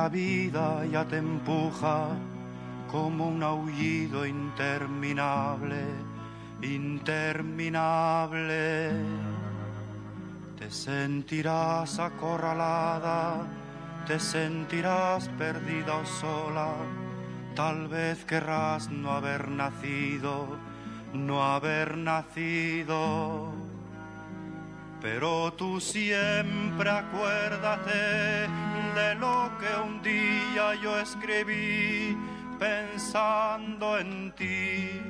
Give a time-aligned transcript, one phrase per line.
[0.00, 2.16] La vida ya te empuja
[2.90, 5.82] como un aullido interminable,
[6.62, 8.92] interminable.
[10.58, 13.46] Te sentirás acorralada,
[14.06, 16.72] te sentirás perdida o sola,
[17.54, 20.56] tal vez querrás no haber nacido,
[21.12, 23.52] no haber nacido
[25.00, 28.46] pero tú siempre acuérdate
[28.94, 32.16] de lo que un día yo escribí
[32.58, 35.00] pensando en ti,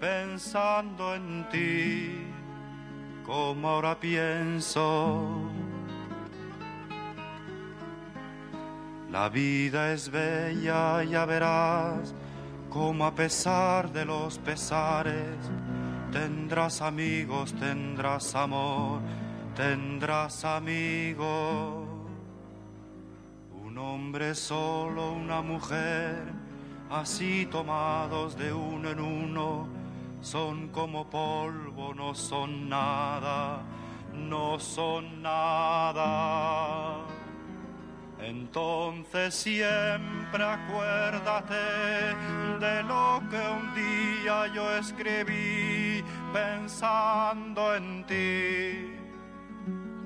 [0.00, 2.26] pensando en ti,
[3.24, 5.50] como ahora pienso.
[9.10, 12.14] La vida es bella, ya verás,
[12.68, 15.38] como a pesar de los pesares,
[16.14, 19.00] Tendrás amigos, tendrás amor,
[19.56, 21.83] tendrás amigos.
[23.74, 26.32] Un hombre solo, una mujer,
[26.90, 29.68] así tomados de uno en uno,
[30.20, 33.64] son como polvo, no son nada,
[34.12, 36.98] no son nada.
[38.20, 41.54] Entonces siempre acuérdate
[42.60, 48.94] de lo que un día yo escribí pensando en ti,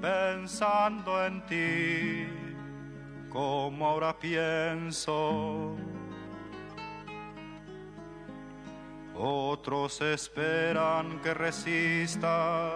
[0.00, 2.47] pensando en ti,
[3.30, 5.76] como ahora pienso.
[9.14, 12.74] Otros esperan que resistas,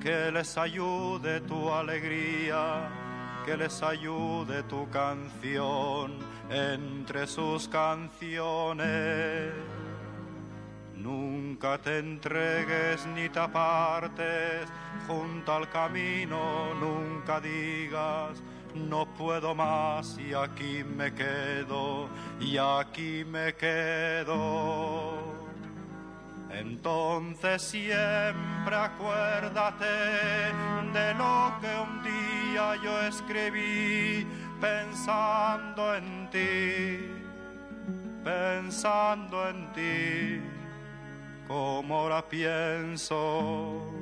[0.00, 2.88] que les ayude tu alegría
[3.46, 6.18] que les ayude tu canción
[6.50, 9.52] entre sus canciones.
[10.96, 14.66] Nunca te entregues ni te apartes
[15.06, 18.42] junto al camino, nunca digas
[18.76, 22.08] no puedo más y aquí me quedo,
[22.40, 25.36] y aquí me quedo.
[26.50, 29.84] Entonces siempre acuérdate
[30.92, 34.26] de lo que un día yo escribí
[34.60, 37.10] pensando en ti,
[38.24, 40.40] pensando en ti,
[41.46, 43.95] como ahora pienso.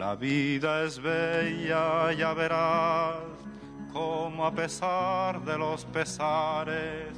[0.00, 3.18] La vida es bella, ya verás,
[3.92, 7.14] como a pesar de los pesares,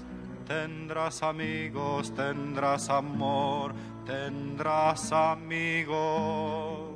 [0.48, 3.72] Tendrás amigos, tendrás amor,
[4.04, 6.90] tendrás amigos.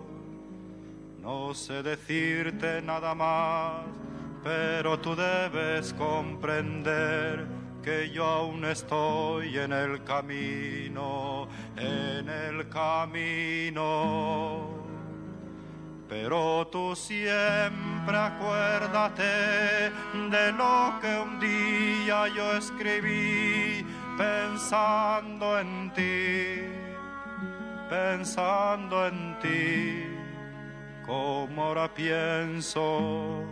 [1.23, 3.85] No sé decirte nada más,
[4.43, 7.47] pero tú debes comprender
[7.81, 11.47] que yo aún estoy en el camino,
[11.77, 13.87] en el camino.
[16.09, 19.91] Pero tú siempre acuérdate
[20.31, 23.85] de lo que un día yo escribí
[24.17, 26.63] pensando en ti,
[27.91, 30.05] pensando en ti,
[31.05, 33.43] como ahora pienso.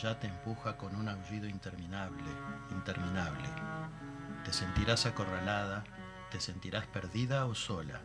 [0.00, 2.30] Ya te empuja con un aullido interminable,
[2.70, 3.48] interminable.
[4.44, 5.84] Te sentirás acorralada,
[6.30, 8.00] te sentirás perdida o sola.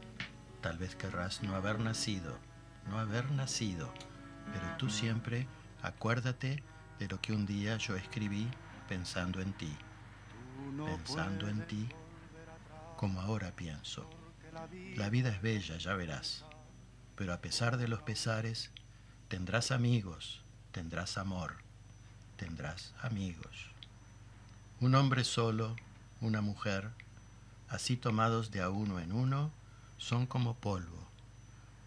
[0.62, 2.38] Tal vez querrás no haber nacido,
[2.88, 3.94] no haber nacido,
[4.54, 5.48] pero tú siempre
[5.82, 6.64] acuérdate
[7.00, 8.50] de lo que un día yo escribí
[8.88, 9.76] pensando en ti,
[10.86, 11.90] pensando en ti
[12.98, 14.10] como ahora pienso.
[14.96, 16.46] La vida es bella, ya verás,
[17.16, 18.72] pero a pesar de los pesares,
[19.32, 21.64] Tendrás amigos, tendrás amor,
[22.42, 23.70] tendrás amigos.
[24.80, 25.76] Un hombre solo,
[26.22, 26.90] una mujer,
[27.70, 29.52] así tomados de a uno en uno,
[30.00, 31.08] son como polvo,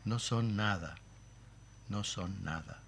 [0.05, 0.95] no son nada,
[1.89, 2.79] no son nada.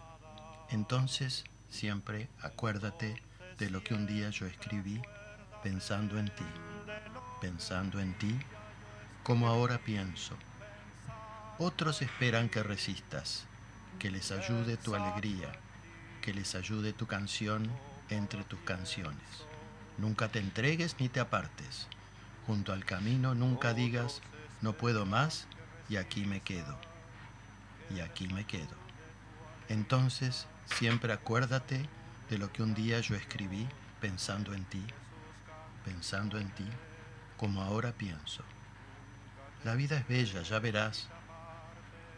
[0.71, 3.21] Entonces siempre acuérdate
[3.59, 5.03] de lo que un día yo escribí
[5.65, 6.47] pensando en ti,
[7.41, 8.39] pensando en ti
[9.25, 10.37] como ahora pienso.
[11.59, 13.45] Otros esperan que resistas,
[13.99, 15.51] que les ayude tu alegría,
[16.26, 17.70] que les ayude tu canción
[18.11, 19.46] entre tus canciones.
[19.96, 21.87] Nunca te entregues ni te apartes.
[22.49, 24.23] Junto al camino nunca digas,
[24.61, 25.46] no puedo más
[25.88, 26.76] y aquí me quedo.
[27.94, 28.75] Y aquí me quedo.
[29.69, 31.88] Entonces, siempre acuérdate
[32.28, 33.69] de lo que un día yo escribí
[34.00, 34.82] pensando en ti,
[35.84, 36.67] pensando en ti,
[37.37, 38.43] como ahora pienso.
[39.62, 41.06] La vida es bella, ya verás,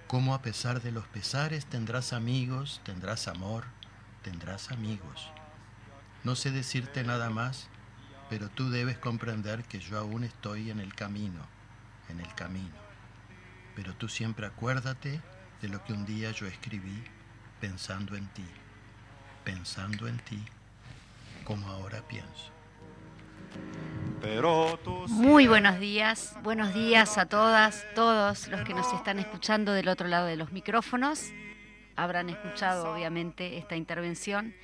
[0.07, 3.67] cómo a pesar de los pesares tendrás amigos, tendrás amor,
[4.29, 5.31] tendrás amigos.
[6.23, 7.67] No sé decirte nada más,
[8.29, 11.41] pero tú debes comprender que yo aún estoy en el camino,
[12.11, 12.77] en el camino.
[13.75, 15.23] Pero tú siempre acuérdate
[15.63, 17.05] de lo que un día yo escribí
[17.59, 18.45] pensando en ti,
[19.45, 20.45] pensando en ti,
[21.45, 22.53] como ahora pienso.
[25.09, 30.07] Muy buenos días, buenos días a todas, todos los que nos están escuchando del otro
[30.07, 31.31] lado de los micrófonos.
[31.99, 34.55] Habrán escuchado obviamente esta intervención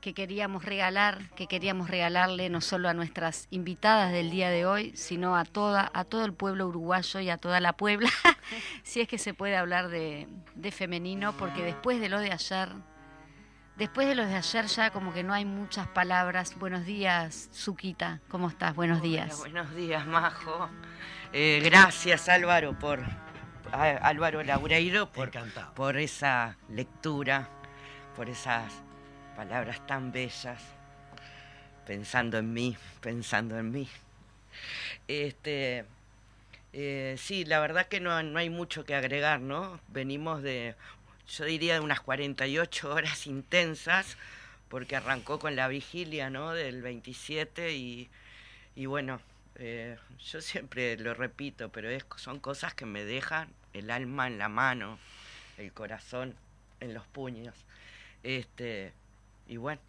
[0.00, 4.92] que queríamos regalar, que queríamos regalarle no solo a nuestras invitadas del día de hoy,
[4.96, 8.08] sino a toda, a todo el pueblo uruguayo y a toda la Puebla,
[8.82, 10.26] si es que se puede hablar de,
[10.72, 12.70] femenino, porque después de lo de ayer,
[13.76, 16.58] después de lo de ayer ya como que no hay muchas palabras.
[16.58, 18.74] Buenos días, Suquita, ¿cómo estás?
[18.74, 19.38] Buenos días.
[19.38, 20.70] buenos días, Majo.
[21.34, 23.00] Eh, gracias, Álvaro, por
[23.72, 25.30] Álvaro Laureiro por,
[25.74, 27.48] por esa lectura,
[28.16, 28.72] por esas
[29.36, 30.60] palabras tan bellas,
[31.86, 33.88] pensando en mí, pensando en mí.
[35.06, 35.84] Este,
[36.72, 39.80] eh, sí, la verdad que no, no, hay mucho que agregar, ¿no?
[39.88, 40.74] Venimos de,
[41.28, 44.16] yo diría, de unas 48 horas intensas,
[44.68, 46.52] porque arrancó con la vigilia, ¿no?
[46.52, 48.08] Del 27 y,
[48.74, 49.20] y bueno,
[49.56, 54.38] eh, yo siempre lo repito, pero es, son cosas que me dejan el alma en
[54.38, 54.98] la mano,
[55.58, 56.34] el corazón
[56.80, 57.54] en los puños.
[58.22, 58.92] Este,
[59.46, 59.80] y bueno.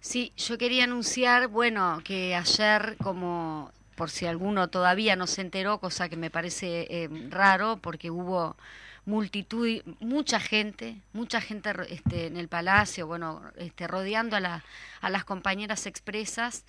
[0.00, 5.80] Sí, yo quería anunciar, bueno, que ayer, como por si alguno todavía no se enteró,
[5.80, 8.56] cosa que me parece eh, raro, porque hubo
[9.06, 14.64] multitud, mucha gente, mucha gente este, en el palacio, bueno, este, rodeando a, la,
[15.00, 16.64] a las compañeras expresas.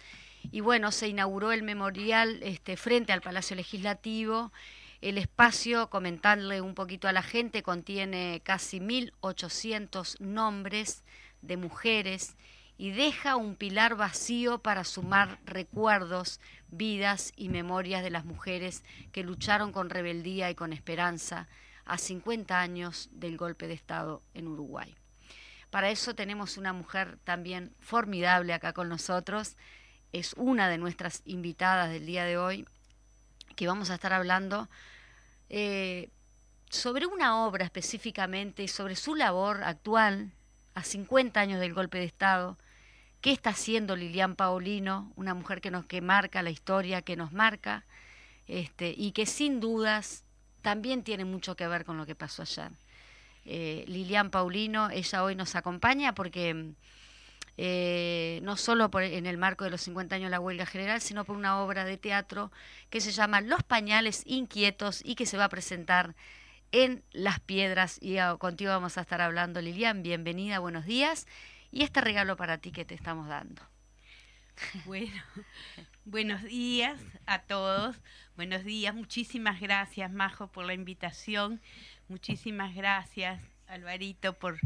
[0.52, 4.52] Y bueno, se inauguró el memorial este, frente al Palacio Legislativo.
[5.02, 11.04] El espacio, comentarle un poquito a la gente, contiene casi 1.800 nombres
[11.42, 12.36] de mujeres
[12.78, 16.40] y deja un pilar vacío para sumar recuerdos,
[16.70, 21.48] vidas y memorias de las mujeres que lucharon con rebeldía y con esperanza
[21.86, 24.96] a 50 años del golpe de Estado en Uruguay.
[25.70, 29.58] Para eso tenemos una mujer también formidable acá con nosotros,
[30.14, 32.66] es una de nuestras invitadas del día de hoy,
[33.58, 34.70] que vamos a estar hablando
[35.50, 36.10] eh,
[36.70, 40.32] sobre una obra específicamente y sobre su labor actual
[40.76, 42.56] a 50 años del golpe de Estado.
[43.20, 47.34] ¿Qué está haciendo Lilian Paulino, una mujer que nos que marca la historia, que nos
[47.34, 47.84] marca,
[48.46, 50.24] este, y que sin dudas
[50.62, 52.72] también tiene mucho que ver con lo que pasó ayer?
[53.44, 56.74] Eh, Lilian Paulino, ella hoy nos acompaña porque
[57.58, 61.02] eh, no solo por, en el marco de los 50 años de la huelga general,
[61.02, 62.52] sino por una obra de teatro
[62.90, 66.16] que se llama Los pañales inquietos y que se va a presentar
[66.72, 69.62] en Las Piedras y contigo vamos a estar hablando.
[69.62, 71.28] Lilian, bienvenida, buenos días.
[71.72, 73.62] Y este regalo para ti que te estamos dando.
[74.86, 75.22] Bueno,
[76.06, 77.96] buenos días a todos.
[78.36, 81.62] Buenos días, muchísimas gracias Majo por la invitación.
[82.08, 84.60] Muchísimas gracias Alvarito por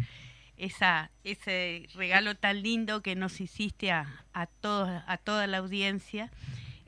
[0.62, 6.32] esa, ese regalo tan lindo que nos hiciste a, a, todos, a toda la audiencia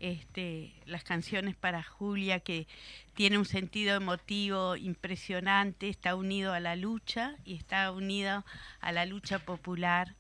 [0.04, 2.68] este, las canciones para Julia, que
[3.14, 8.44] tiene un sentido emotivo impresionante, está unido a la lucha y está unido
[8.82, 10.14] a la lucha popular,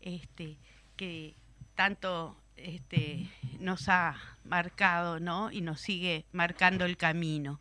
[0.00, 0.56] este,
[0.96, 1.34] que
[1.74, 3.28] tanto este,
[3.60, 5.52] nos ha marcado ¿no?
[5.52, 7.60] y nos sigue marcando el camino.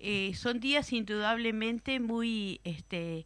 [0.00, 3.24] Eh, son días indudablemente muy este,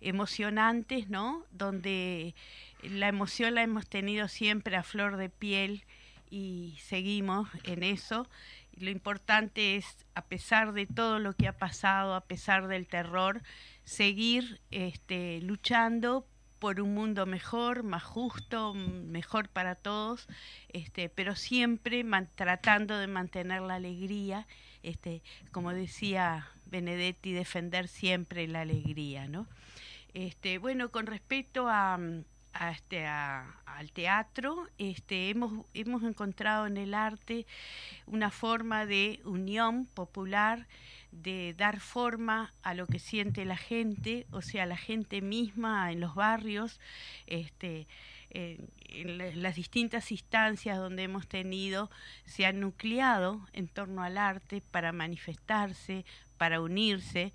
[0.00, 1.44] emocionantes, ¿no?
[1.50, 2.34] donde
[2.82, 5.84] la emoción la hemos tenido siempre a flor de piel
[6.30, 8.26] y seguimos en eso.
[8.76, 13.42] Lo importante es, a pesar de todo lo que ha pasado, a pesar del terror,
[13.84, 16.26] seguir este, luchando
[16.58, 20.26] por un mundo mejor, más justo, mejor para todos,
[20.70, 22.04] este, pero siempre
[22.34, 24.46] tratando de mantener la alegría,
[24.84, 29.46] este, como decía Benedetti, defender siempre la alegría, ¿no?
[30.12, 31.98] Este, bueno, con respecto a,
[32.70, 37.46] este, al teatro, este, hemos, hemos encontrado en el arte
[38.06, 40.68] una forma de unión popular,
[41.10, 46.00] de dar forma a lo que siente la gente, o sea, la gente misma en
[46.00, 46.80] los barrios,
[47.26, 47.86] este,
[48.34, 51.90] en las distintas instancias donde hemos tenido,
[52.26, 56.04] se han nucleado en torno al arte para manifestarse,
[56.36, 57.32] para unirse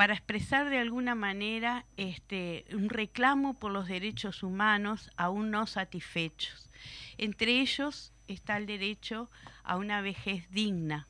[0.00, 6.70] para expresar de alguna manera este, un reclamo por los derechos humanos aún no satisfechos.
[7.18, 9.30] Entre ellos está el derecho
[9.62, 11.06] a una vejez digna.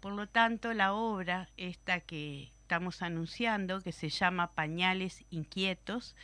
[0.00, 6.16] Por lo tanto, la obra esta que estamos anunciando, que se llama Pañales Inquietos,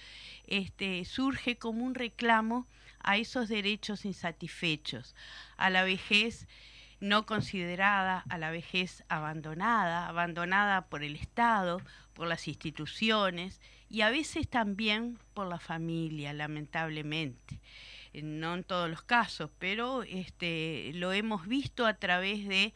[0.46, 2.66] este, surge como un reclamo
[3.00, 5.14] a esos derechos insatisfechos,
[5.58, 6.48] a la vejez
[7.00, 11.82] no considerada, a la vejez abandonada, abandonada por el Estado,
[12.14, 17.60] por las instituciones y a veces también por la familia, lamentablemente.
[18.14, 22.72] Eh, no en todos los casos, pero este, lo hemos visto a través de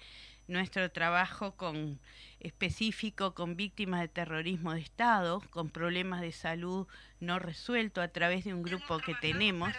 [0.47, 1.99] nuestro trabajo con
[2.43, 6.87] específico con víctimas de terrorismo de Estado, con problemas de salud
[7.21, 9.73] no resueltos a través de un grupo que tenemos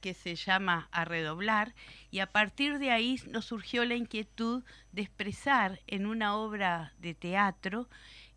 [0.00, 1.74] que se llama A Redoblar,
[2.12, 7.14] y a partir de ahí nos surgió la inquietud de expresar en una obra de
[7.14, 7.88] teatro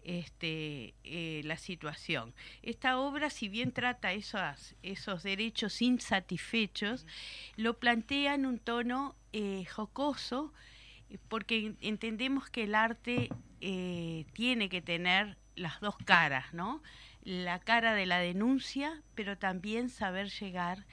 [0.04, 2.34] este, eh, la situación.
[2.64, 7.06] Esta obra, si bien trata esos, esos derechos insatisfechos,
[7.56, 10.54] lo plantea en un tono eh, jocoso,
[11.28, 13.30] porque entendemos que el arte
[13.62, 16.82] eh, tiene que tener las dos caras, ¿no?
[17.24, 20.86] La cara de la denuncia, pero también saber llegar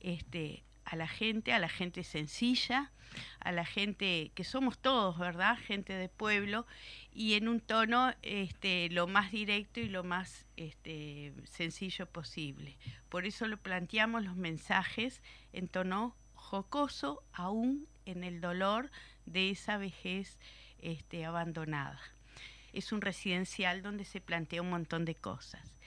[0.00, 2.92] este, a la gente, a la gente sencilla,
[3.40, 5.58] a la gente que somos todos, ¿verdad?
[5.58, 6.66] Gente de pueblo,
[7.12, 12.78] y en un tono este, lo más directo y lo más este, sencillo posible.
[13.08, 18.90] Por eso lo planteamos los mensajes en tono jocoso, aún en el dolor
[19.26, 20.38] de esa vejez
[20.78, 22.00] este, abandonada.
[22.72, 25.78] Es un residencial donde se plantea un montón de cosas.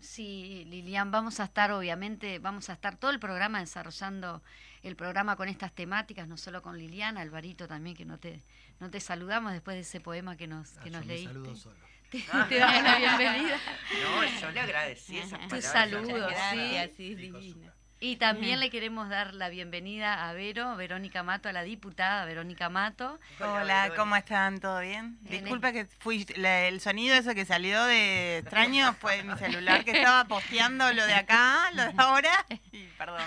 [0.00, 4.42] Sí, Lilian, vamos a estar, obviamente, vamos a estar todo el programa desarrollando
[4.82, 8.42] el programa con estas temáticas, no solo con Liliana, Alvarito también, que no te,
[8.80, 11.34] no te saludamos después de ese poema que nos, que ah, nos leíste.
[11.34, 11.92] Saludo solo.
[12.48, 13.58] Te, damos la bienvenida.
[14.02, 15.62] No, yo le agradecí esas palabras.
[15.62, 17.72] Tu saludo, sí, sí, divina.
[18.04, 22.68] Y también le queremos dar la bienvenida a Vero, Verónica Mato, a la diputada Verónica
[22.68, 23.20] Mato.
[23.38, 24.58] Hola, ¿cómo están?
[24.58, 25.18] ¿Todo bien?
[25.20, 30.24] Disculpa que fui el sonido ese que salió de extraño fue mi celular que estaba
[30.24, 32.44] posteando lo de acá, lo de ahora.
[32.72, 33.22] Y perdón.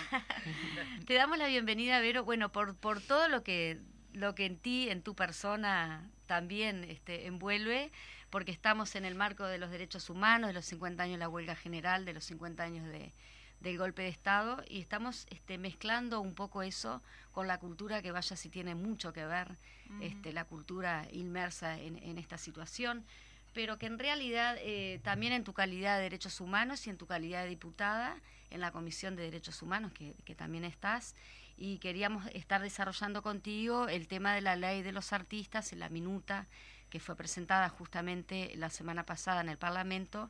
[1.08, 3.80] Te damos la bienvenida, Vero, bueno, por, por todo lo que,
[4.12, 7.94] lo que en ti, en tu persona también este, envuelve
[8.30, 11.30] porque estamos en el marco de los derechos humanos, de los 50 años de la
[11.30, 13.14] huelga general, de los 50 años de,
[13.66, 18.12] del golpe de Estado y estamos este, mezclando un poco eso con la cultura que
[18.12, 19.58] vaya si tiene mucho que ver,
[20.02, 23.04] este, la cultura inmersa en, esta situación,
[23.54, 27.08] pero que en realidad eh, también en tu calidad de derechos humanos y en tu
[27.08, 28.16] calidad de diputada
[28.52, 31.16] en la Comisión de Derechos Humanos, que, que también estás,
[31.58, 35.90] y queríamos estar desarrollando contigo el tema de la ley de los artistas en la
[35.90, 36.46] minuta
[36.92, 40.30] que fue presentada justamente la semana pasada en el Parlamento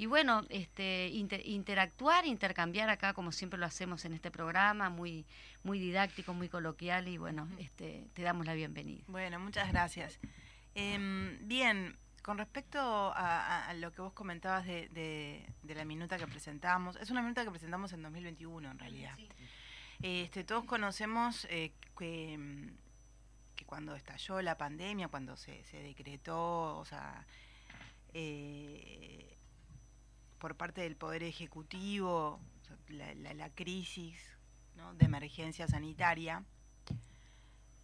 [0.00, 5.26] y bueno, este, interactuar, intercambiar acá, como siempre lo hacemos en este programa, muy,
[5.62, 9.04] muy didáctico, muy coloquial, y bueno, este, te damos la bienvenida.
[9.08, 10.18] Bueno, muchas gracias.
[10.74, 12.80] Em, bien, con respecto
[13.14, 17.50] a, lo que vos comentabas de, de, la minuta que presentamos, es una minuta que
[17.50, 19.18] presentamos en 2021 en realidad.
[20.00, 22.72] Este, todos conocemos eh, que,
[23.54, 27.26] que, cuando estalló la pandemia, cuando se, se decretó, o sea,
[28.14, 29.36] eh,
[30.40, 32.40] por parte del Poder Ejecutivo,
[32.88, 34.18] la, crisis
[34.96, 36.42] de emergencia sanitaria,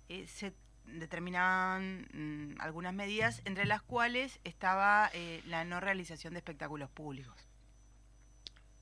[0.09, 0.55] eh, se
[0.87, 7.37] determinaban mm, algunas medidas, entre las cuales estaba eh, la no realización de espectáculos públicos.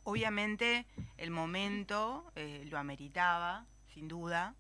[0.04, 4.54] Obviamente el momento eh, lo ameritaba, sin duda,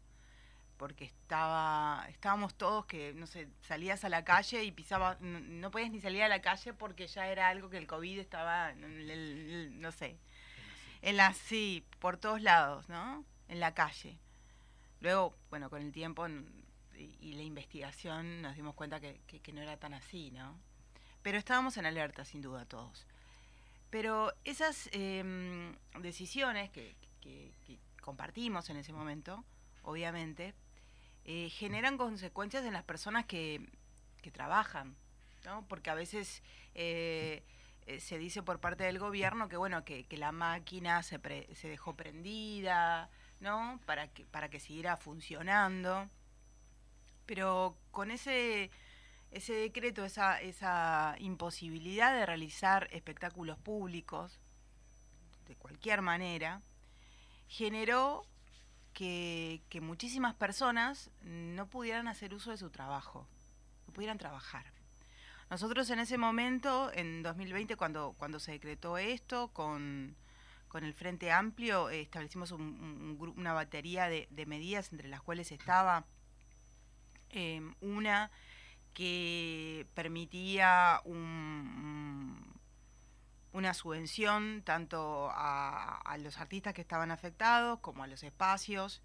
[0.84, 5.90] porque estaba estábamos todos que no sé salías a la calle y pisabas no, podías
[5.90, 10.18] ni salir a la calle porque ya era algo que el covid estaba no sé.
[11.00, 14.18] En la sí por todos lados no en la calle.
[15.00, 16.26] Luego bueno con el tiempo
[16.98, 20.60] y, la investigación nos dimos cuenta que, no era tan así no
[21.22, 23.06] pero estábamos en alerta sin duda todos.
[23.88, 26.94] Pero esas em, decisiones que
[28.02, 29.46] compartimos en ese momento
[29.84, 30.54] obviamente
[31.24, 33.66] eh, generan consecuencias en las personas que,
[34.32, 34.96] trabajan,
[35.44, 35.66] ¿no?
[35.68, 36.42] Porque a veces
[36.74, 37.42] eh,
[37.86, 41.20] eh, se dice por parte del gobierno que bueno que, la máquina se,
[41.54, 46.08] se dejó prendida no para que para que siguiera funcionando
[47.26, 48.70] pero con ese
[49.32, 54.40] ese decreto esa esa imposibilidad de realizar espectáculos públicos
[55.46, 56.62] de cualquier manera
[57.48, 58.24] generó
[58.94, 63.26] que, muchísimas personas no pudieran hacer uso de su trabajo
[63.86, 64.64] no pudieran trabajar.
[65.50, 70.16] Nosotros en ese momento, en 2020, cuando, cuando se decretó esto, con,
[70.74, 76.04] el Frente Amplio, eh, establecimos una batería de, medidas entre las cuales estaba
[77.30, 78.30] em, una
[78.92, 81.00] que permitía
[83.54, 89.00] una subvención tanto a, los artistas que estaban afectados como a los espacios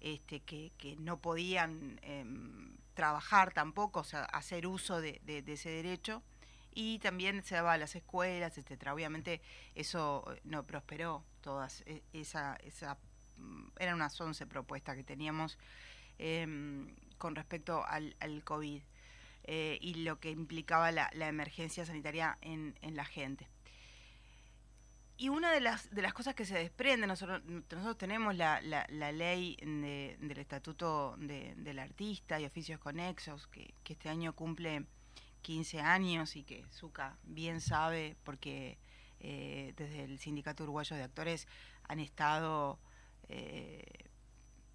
[0.00, 6.22] este, que, no podían em, trabajar tampoco, o sea, hacer uso de, ese derecho.
[6.74, 8.92] Y también se daba a las escuelas, etcétera.
[8.92, 9.40] Obviamente
[9.74, 11.82] eso eh, no prosperó, todas.
[11.86, 12.98] E, esa, esa,
[13.36, 15.58] mm, eran unas 11 propuestas que teníamos
[16.18, 18.14] em, con respecto al,
[18.44, 18.82] COVID
[19.44, 23.48] eh, y lo que implicaba la, emergencia sanitaria en la gente.
[25.18, 29.12] Y una de las, de las cosas que se desprende, nosotros, nosotros tenemos la, la,
[29.12, 34.84] ley del Estatuto del Artista y Oficios Conexos, que, este año cumple
[35.40, 38.76] 15 años y que Zuka bien sabe, porque
[39.20, 41.48] eh, desde el Sindicato Uruguayo de Actores
[41.84, 42.78] han estado
[43.30, 44.04] eh,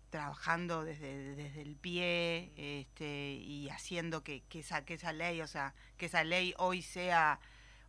[0.10, 5.48] trabajando desde, desde el pie este, y haciendo que, que, esa, que esa ley, o
[5.48, 7.40] sea, que esa ley hoy sea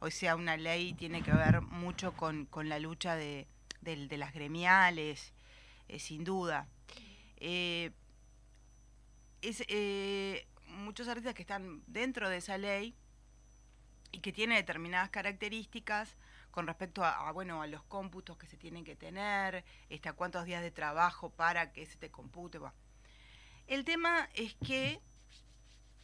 [0.02, 3.46] hoy sea una ley, tiene que ver mucho con, la lucha de,
[3.82, 5.32] las gremiales,
[5.86, 6.66] eh, sin duda.
[7.36, 7.92] Eh,
[9.42, 12.96] es, eh, muchos artistas que están dentro de esa ley
[14.10, 16.16] y que tiene determinadas características
[16.50, 20.62] con respecto a, bueno a los cómputos que se tienen que tener, este, cuántos días
[20.62, 22.58] de trabajo para que se te compute.
[23.68, 25.00] El tema es que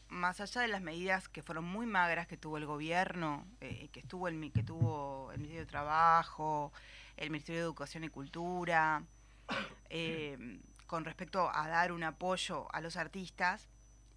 [0.08, 4.00] más allá de las medidas que fueron muy magras que tuvo el gobierno, eh, que
[4.00, 6.72] estuvo el que tuvo el Ministerio de Trabajo,
[7.16, 9.04] el Ministerio de Educación y Cultura,
[9.90, 13.68] eh, con respecto a dar un apoyo a los artistas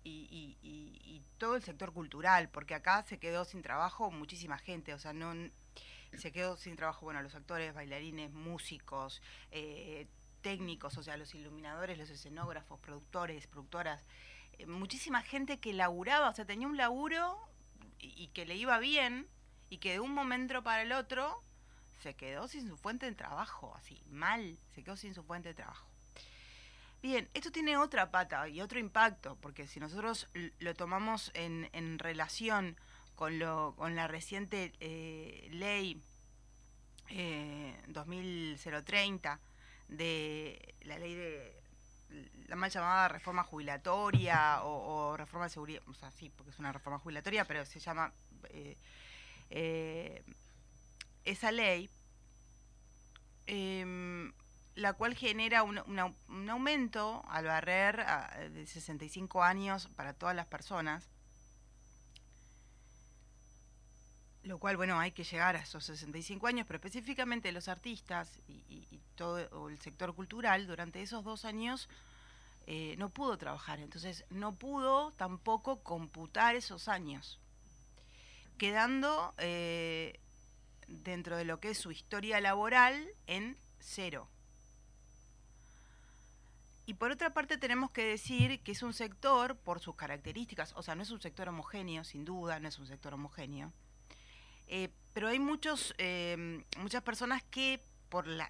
[0.03, 5.11] y, todo el sector cultural, porque acá se quedó sin trabajo muchísima gente, o sea,
[5.11, 5.33] no
[6.15, 10.07] se quedó sin trabajo, bueno, los actores, bailarines, músicos, eh,
[10.41, 14.05] técnicos, o sea, los iluminadores, los escenógrafos, productores, productoras.
[14.57, 17.37] Eh, muchísima gente que laburaba, o sea, tenía un laburo
[17.99, 19.27] y, que le iba bien
[19.69, 21.41] y que de un momento para el otro
[22.01, 25.55] se quedó sin su fuente de trabajo, así, mal, se quedó sin su fuente de
[25.55, 25.87] trabajo.
[27.01, 30.27] Bien, esto tiene otra pata y otro impacto, porque si nosotros
[30.59, 32.75] lo tomamos en, relación
[33.15, 36.01] con, lo, con la reciente eh, ley
[37.09, 39.39] eh, 2030
[39.89, 41.60] de la ley de
[42.47, 46.73] la mal llamada reforma jubilatoria o, reforma de seguridad, o sea, sí, porque es una
[46.73, 48.11] reforma jubilatoria, pero se llama
[48.49, 48.77] eh,
[49.49, 50.23] eh,
[51.23, 51.89] esa ley,
[53.47, 54.31] em,
[54.75, 58.05] la cual genera un, aumento al barrer
[58.51, 61.07] de 65 años para todas las personas,
[64.43, 68.99] lo cual, bueno, hay que llegar a esos 65 años, pero específicamente los artistas y,
[69.15, 71.89] todo el sector cultural, durante esos dos años
[72.65, 77.39] eh, no pudo trabajar, entonces no pudo tampoco computar esos años,
[78.57, 80.19] quedando eh,
[80.87, 84.27] dentro de lo que es su historia laboral en cero.
[86.87, 90.81] Y por otra parte tenemos que decir que es un sector, por sus características, o
[90.81, 93.71] sea, no es un sector homogéneo, sin duda, no es un sector homogéneo,
[94.71, 98.49] eh, pero hay muchos, eh, muchas personas que por, la,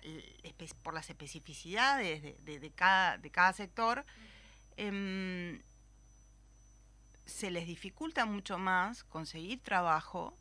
[0.84, 4.06] por las especificidades de, cada, de cada sector,
[4.78, 5.64] em,
[7.26, 10.38] se les dificulta mucho más conseguir trabajo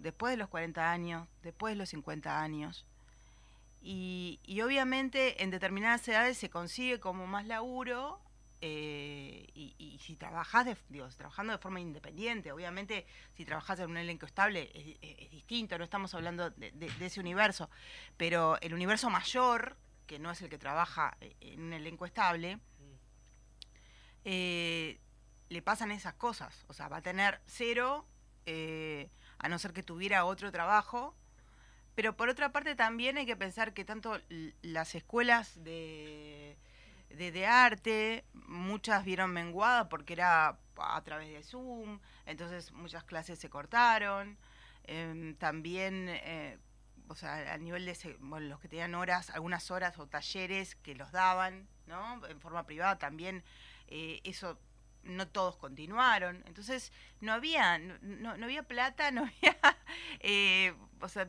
[0.00, 2.84] después de los 40 años, después de los 50 años.
[3.80, 8.20] Y, y obviamente en determinadas edades se consigue como más laburo
[8.62, 10.76] eh, y, si trabajas de,
[11.16, 16.14] trabajando de forma independiente, obviamente si trabajas en un elenco estable es, distinto, no estamos
[16.14, 17.70] hablando de, ese universo,
[18.16, 22.58] pero el universo mayor, que no es el que trabaja eh, en un elenco estable,
[24.24, 24.98] eh,
[25.48, 28.06] le pasan esas cosas, o sea, va a tener cero,
[29.38, 31.14] a no ser que tuviera otro trabajo,
[31.94, 34.20] pero por otra parte también hay que pensar que tanto
[34.62, 36.58] las escuelas de
[37.10, 43.50] de, arte, muchas vieron menguada porque era a través de Zoom, entonces muchas clases se
[43.50, 44.38] cortaron.
[44.84, 46.58] em, también, eh,
[47.08, 50.94] o sea, a nivel de bueno, los que tenían horas, algunas horas o talleres que
[50.94, 52.24] los daban, ¿no?
[52.26, 53.44] En forma privada también,
[53.88, 54.58] eh, eso
[55.02, 56.42] no todos continuaron.
[56.46, 59.58] Entonces, no había, no, no había plata, no había,
[60.20, 61.28] eh, o sea,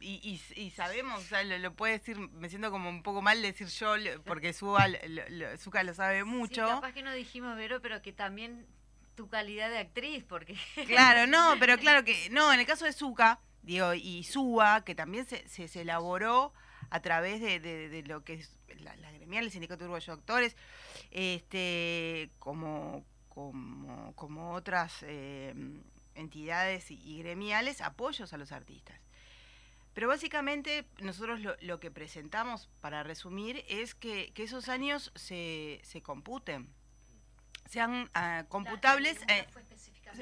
[0.00, 3.68] y, y, sabemos, o sea, lo, puede decir, me siento como un poco mal decir
[3.68, 6.66] yo, porque Zuka lo, lo, sabe mucho.
[6.66, 8.66] Sí, capaz que no dijimos, Vero, pero que también
[9.14, 10.56] tu calidad de actriz, porque...
[10.86, 14.94] Claro, no, pero claro que, no, en el caso de Zuka, digo, y Suba, que
[14.94, 16.52] también se, se, elaboró
[16.90, 20.56] a través de, de, lo que es la, la, gremial, el Sindicato Uruguayo de Actores,
[21.10, 25.54] este, como, como, como otras eh,
[26.14, 29.03] entidades y gremiales, apoyos a los artistas.
[29.94, 36.68] Pero básicamente nosotros lo, que presentamos, para resumir, es que, esos años se, se computen,
[37.70, 39.18] sean ah, computables.
[39.28, 39.46] Eh,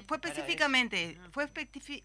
[0.06, 1.48] fue específicamente, fue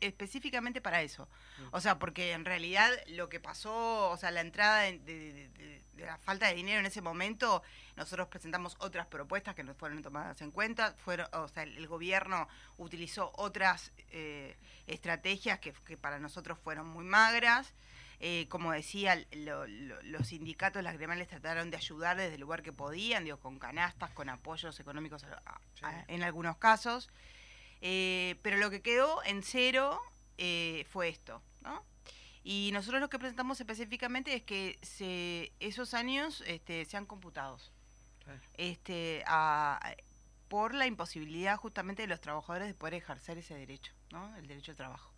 [0.01, 1.29] específicamente para eso.
[1.71, 6.47] O sea, porque en realidad lo que pasó, o sea, la entrada de, la falta
[6.47, 7.63] de dinero en ese momento,
[7.97, 10.93] nosotros presentamos otras propuestas que no fueron tomadas en cuenta.
[10.99, 14.55] Fueron, o sea, el, gobierno utilizó otras eh,
[14.85, 17.73] estrategias que, para nosotros fueron muy magras.
[18.19, 23.23] Eh, como decía, los sindicatos, las gremiales trataron de ayudar desde el lugar que podían,
[23.23, 25.25] digo, con canastas, con apoyos económicos
[26.07, 27.09] en algunos casos.
[27.81, 29.99] Eh, pero lo que quedó en cero
[30.91, 31.83] fue esto, ¿no?
[32.43, 37.71] Y nosotros lo que presentamos específicamente es que se, esos años este, sean computados.
[38.55, 39.23] Este,
[40.47, 44.35] por la imposibilidad justamente de los trabajadores de poder ejercer ese derecho, ¿no?
[44.37, 45.11] El derecho al trabajo.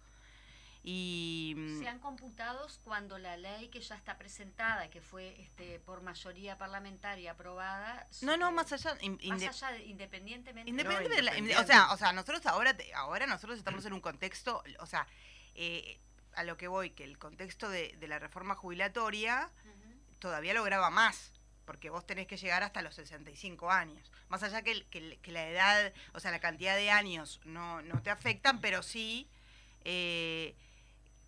[0.81, 6.01] Y mm, sean computados cuando la ley que ya está presentada, que fue este, por
[6.01, 8.07] mayoría parlamentaria aprobada.
[8.21, 10.69] No, no, más allá, independientemente.
[10.69, 15.05] Independientemente, o sea, o sea, nosotros ahora, ahora nosotros estamos en un contexto, o sea,
[15.53, 15.99] eh,
[16.35, 19.51] a lo que voy, que el contexto de, la reforma jubilatoria
[20.19, 21.33] todavía lograba más
[21.69, 24.12] porque vos tenés que llegar hasta los 65 años.
[24.27, 28.01] Más allá que, que, que, la edad, o sea, la cantidad de años no, no
[28.01, 29.29] te afectan, pero sí
[29.86, 30.55] eh,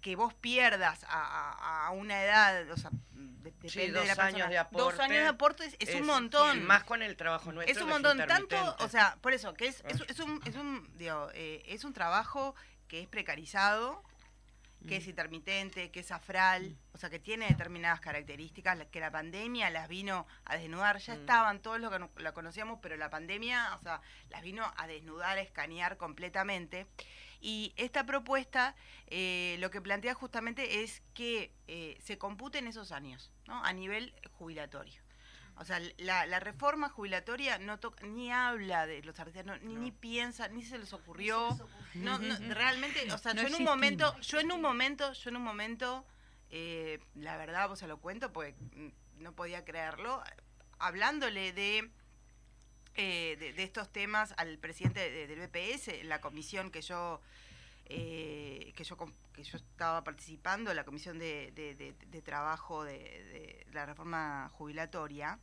[0.02, 4.84] que vos pierdas a, una edad, o sea, depende de la años de aporte.
[4.84, 6.66] Dos años de aporte es, un montón.
[6.66, 7.78] más con el trabajo nuestro.
[7.78, 11.30] Es un montón, tanto, o sea, por eso, que es, es, un, es, un, digo,
[11.36, 12.56] eh, es un trabajo
[12.88, 14.04] que es precarizado,
[14.88, 15.10] que es mm.
[15.10, 16.96] intermitente, que es afral, mm.
[16.96, 21.20] o sea, que tiene determinadas características, que la pandemia las vino a desnudar, ya mm.
[21.20, 25.38] estaban todos los que la conocíamos, pero la pandemia, o sea, las vino a desnudar,
[25.38, 26.88] a escanear completamente.
[27.44, 28.76] Y esta propuesta
[29.08, 33.64] eh, lo que plantea justamente es que eh, se computen esos años, ¿no?
[33.64, 35.02] A nivel jubilatorio.
[35.58, 40.64] O sea, la, reforma jubilatoria no ni habla de los artistas, ni, ni piensa, ni
[40.64, 41.50] se les ocurrió.
[41.94, 42.18] No,
[42.50, 46.06] realmente, o sea, yo en un momento, yo en un momento, yo en un momento,
[46.50, 48.56] eh, la verdad, vos se lo cuento, porque
[49.20, 50.24] no podía creerlo,
[50.80, 51.92] hablándole de
[52.96, 57.22] eh, de, estos temas al presidente del BPS, en la comisión que yo,
[57.94, 58.96] eh, que yo,
[59.34, 65.40] que yo estaba participando, la comisión de, de trabajo de, la reforma jubilatoria,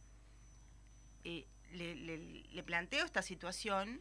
[1.25, 4.01] eh, le, planteo esta situación,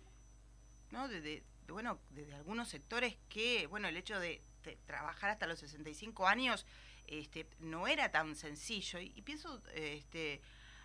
[0.92, 1.10] ¿no?
[1.10, 4.42] De, bueno, desde algunos sectores que, bueno, el hecho de,
[4.86, 6.66] trabajar hasta los 65 años
[7.08, 9.00] este, no era tan sencillo.
[9.00, 10.42] Y, y pienso, este,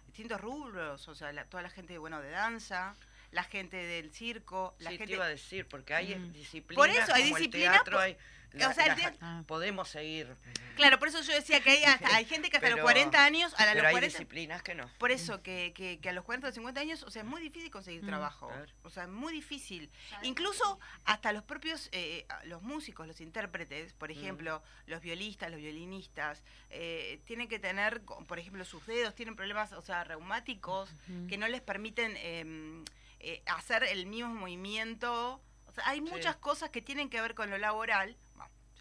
[0.06, 2.96] distintos rubros, o sea, toda la gente bueno de danza,
[3.32, 7.12] la gente del circo, la gente te iba a decir porque hay disciplinas Por eso
[7.12, 8.16] hay disciplinas, hay
[8.54, 9.42] o sea, ah.
[9.46, 10.36] podemos seguir.
[10.76, 13.74] Claro, por eso yo decía que hay, hay gente que hasta los 40 años, a
[13.74, 14.88] los hay disciplinas que no.
[14.98, 17.70] Por eso, que, que, a los 40 o 50 años, o sea, es muy difícil
[17.70, 18.50] conseguir mm, trabajo.
[18.82, 19.90] O sea, es muy difícil.
[20.22, 24.12] Incluso hasta los propios, eh, los músicos, los intérpretes, por mm.
[24.12, 29.72] ejemplo, los violistas, los violinistas, eh, tienen que tener, por ejemplo, sus dedos, tienen problemas,
[29.72, 30.94] o sea, reumáticos,
[31.28, 32.84] que no les permiten em,
[33.22, 35.40] eh, hacer el mismo movimiento.
[35.66, 38.16] O sea, hay muchas cosas que tienen que ver con lo laboral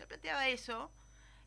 [0.01, 0.91] se planteaba eso,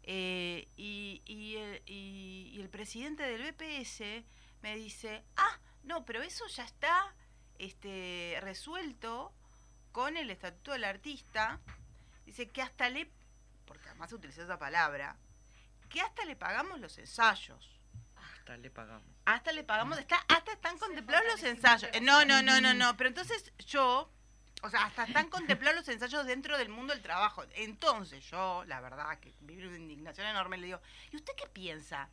[0.04, 4.24] eh, y, y, el, presidente del BPS
[4.62, 7.14] me dice, ah, no, pero eso ya está
[7.58, 9.32] este, resuelto
[9.90, 11.60] con el Estatuto del Artista.
[12.26, 13.10] Dice que hasta le,
[13.66, 15.16] porque además utilizó esa palabra,
[15.88, 17.73] que hasta le pagamos los ensayos.
[18.44, 19.08] Hasta le pagamos.
[19.24, 21.90] Hasta le pagamos, está, hasta están contemplados los ensayos.
[22.02, 22.94] No, no, no, no, no.
[22.94, 24.10] Pero entonces yo
[24.62, 27.42] o sea, hasta están contemplados los ensayos dentro del mundo del trabajo.
[27.54, 30.80] Entonces yo, la verdad, que viví una indignación enorme, le digo,
[31.10, 32.10] ¿y usted qué piensa?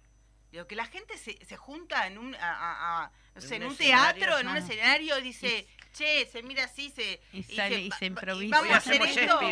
[0.51, 5.17] Digo, que la gente se, se junta en un, en, un, teatro, en un escenario,
[5.19, 7.21] y dice, che, se mira así, se...
[7.31, 8.57] Y sale y se improvisa.
[8.57, 9.39] Vamos a hacer esto.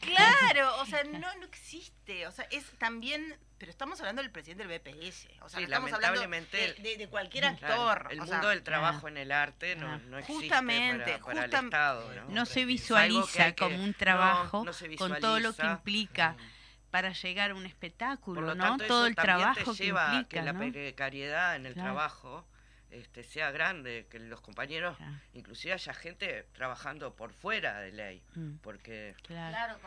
[0.00, 2.26] Claro, o sea, no, no existe.
[2.26, 5.28] O sea, es también pero estamos hablando del presidente del BPS.
[5.40, 8.08] O sea, estamos lamentablemente, de, de, cualquier actor.
[8.10, 12.12] el mundo del trabajo en el arte no, no existe justamente, para, el Estado.
[12.14, 12.28] ¿no?
[12.28, 14.66] no se visualiza como un trabajo
[14.98, 16.32] con todo lo que implica.
[16.32, 16.55] Mm.
[16.96, 18.78] Para llegar a un espectáculo, ¿no?
[18.78, 22.46] Todo el trabajo que lleva que la precariedad en el trabajo
[22.90, 24.96] este, sea grande, que los compañeros,
[25.34, 28.56] inclusive haya gente trabajando por fuera de ley, mm.
[28.62, 29.14] porque,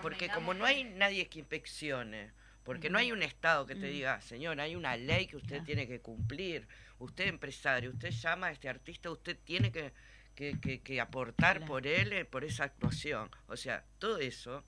[0.04, 2.32] porque como no hay nadie que inspeccione,
[2.64, 3.92] porque no hay un Estado que te mm.
[3.92, 6.68] diga, señor, hay una ley que usted tiene que cumplir,
[7.00, 9.94] usted empresario, usted llama a este artista, usted tiene que,
[10.36, 13.32] que, que, aportar por él, eh, por esa actuación.
[13.48, 14.64] O sea, todo eso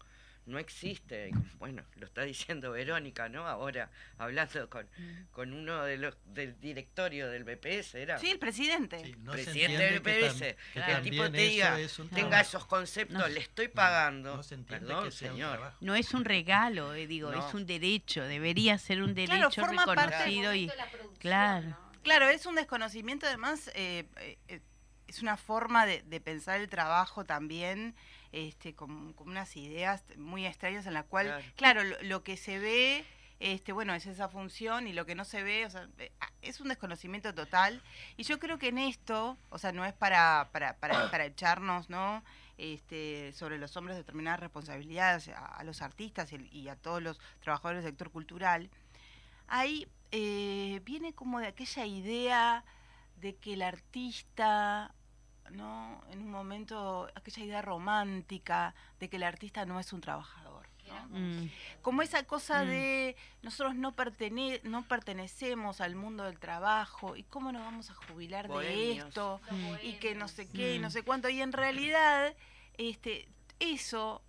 [0.51, 1.31] no existe.
[1.57, 3.47] Bueno, lo está diciendo Verónica, ¿no?
[3.47, 4.87] Ahora, hablando con,
[5.31, 8.17] con uno de los del directorio del BPS, ¿era?
[8.19, 9.15] Sí, el presidente.
[9.29, 10.39] presidente del BPS.
[10.73, 11.77] Que, el tipo te diga,
[12.13, 14.41] tenga esos conceptos, le estoy pagando.
[14.67, 15.73] Perdón, señor.
[15.79, 20.69] No es un regalo, eh, digo, es un derecho, debería ser un derecho reconocido y...
[21.19, 21.77] Claro.
[22.03, 24.05] Claro, es un desconocimiento, además, eh,
[24.47, 24.59] eh,
[25.07, 27.95] es una forma de, de pensar el trabajo también
[28.31, 33.05] este, con, unas ideas muy extrañas en la cual, claro, lo, que se ve,
[33.39, 36.31] este, bueno, es esa función y lo que no se ve, o sea, eh, ah,
[36.41, 37.81] es un desconocimiento total.
[38.17, 42.23] Y yo creo que en esto, o sea, no es para, para, para, echarnos, ¿no?
[42.57, 47.93] Este, sobre los hombres determinadas responsabilidades a, los artistas y, a todos los trabajadores del
[47.93, 48.69] sector cultural,
[49.47, 52.63] ahí eh, viene como de aquella idea
[53.15, 54.93] de que el artista
[55.51, 56.03] ¿no?
[56.09, 60.71] En un momento, aquella idea romántica de que el artista no es un trabajador.
[61.09, 61.47] Mm.
[61.81, 62.67] Como esa cosa mm.
[62.67, 67.93] de nosotros no, pertene no pertenecemos al mundo del trabajo y cómo nos vamos a
[67.93, 69.41] jubilar de esto
[69.83, 70.91] y que no sé qué y no mm.
[70.91, 71.29] sé cuánto.
[71.29, 72.33] Y en realidad,
[72.77, 73.27] este,
[73.59, 74.21] eso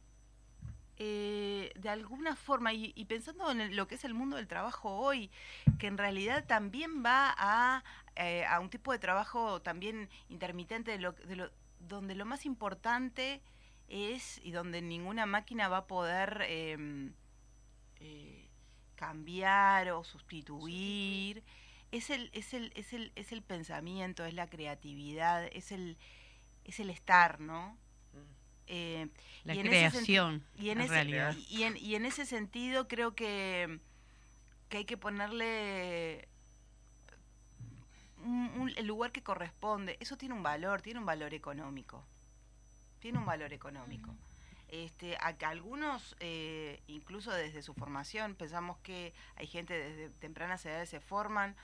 [0.98, 5.30] eh, de alguna forma, y, pensando en lo que es el mundo del trabajo hoy,
[5.78, 7.82] que en realidad también va a,
[8.16, 11.50] eh, a un tipo de trabajo también intermitente, de lo, de lo,
[11.80, 13.42] donde lo más importante
[13.88, 17.12] es, y donde ninguna máquina va a poder em,
[18.00, 18.48] eh,
[18.94, 21.42] cambiar o sustituir,
[21.90, 25.98] es el, es, el, es, el, es el pensamiento, es la creatividad, es el,
[26.64, 27.76] es el estar, ¿no?
[28.74, 29.06] Eh,
[29.44, 31.04] la creación, y en, ese,
[31.50, 33.80] Y, en, y en ese sentido creo que,
[34.70, 36.26] que hay que ponerle
[38.24, 39.98] un, el lugar que corresponde.
[40.00, 42.02] Eso tiene un valor, tiene un valor económico.
[42.98, 44.14] Tiene un valor económico.
[44.68, 50.64] Este, a que algunos, eh, incluso desde su formación, pensamos que hay gente desde tempranas
[50.64, 51.56] edades se forman,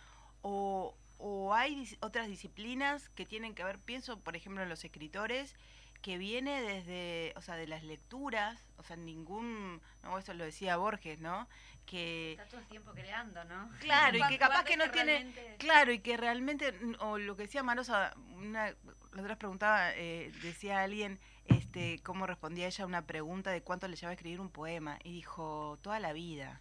[0.42, 5.56] o, o hay otras disciplinas que tienen que ver, pienso por ejemplo en los escritores,
[6.02, 10.76] que viene desde, o sea, de las lecturas, o sea, ningún, no, eso lo decía
[10.76, 11.48] Borges, ¿no?
[11.86, 13.68] Que está todo el tiempo creando, ¿no?
[13.80, 17.62] Claro, y que capaz que no tiene, claro, y que realmente, o lo que decía
[17.62, 18.74] Marosa, una,
[19.12, 23.88] la otra preguntaba, eh, decía alguien, este, cómo respondía ella a una pregunta de cuánto
[23.88, 26.60] le lleva a escribir un poema, y dijo, toda la vida.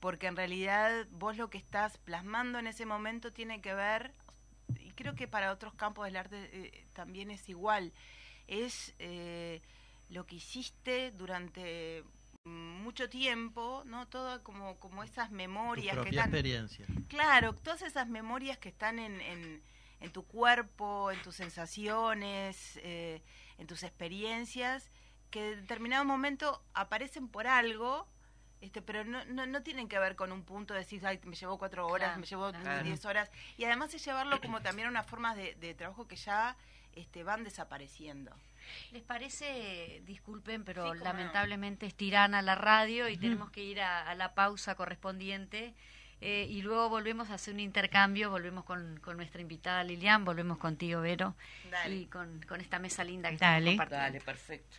[0.00, 4.12] Porque en realidad vos lo que estás plasmando en ese momento tiene que ver,
[4.80, 7.92] y creo que para otros campos del arte eh, también es igual,
[8.46, 9.60] es eh,
[10.08, 12.04] lo que hiciste durante
[12.44, 14.06] mucho tiempo, ¿no?
[14.06, 16.26] Todo como, como esas memorias que están...
[16.26, 16.86] experiencia.
[17.08, 19.62] Claro, todas esas memorias que están en, en,
[20.00, 23.22] en tu cuerpo, en tus sensaciones, eh,
[23.58, 24.90] en tus experiencias,
[25.30, 28.06] que en determinado momento aparecen por algo,
[28.60, 31.36] este, pero no, no, no, tienen que ver con un punto de decir, ay, me
[31.36, 32.52] llevó cuatro horas, me llevó
[32.82, 33.30] diez horas.
[33.56, 36.56] Y además es llevarlo como también a una forma de, de trabajo que ya
[36.96, 38.34] este, van desapareciendo.
[38.92, 44.34] ¿Les parece, disculpen, pero lamentablemente es tirana la radio y tenemos que ir a, la
[44.34, 45.74] pausa correspondiente?
[46.20, 51.02] Eh, y luego volvemos a hacer un intercambio, volvemos con, nuestra invitada Lilian, volvemos contigo,
[51.02, 51.34] Vero,
[51.88, 53.72] y con, esta mesa linda que Dale.
[53.72, 54.78] estamos Dale, perfecto.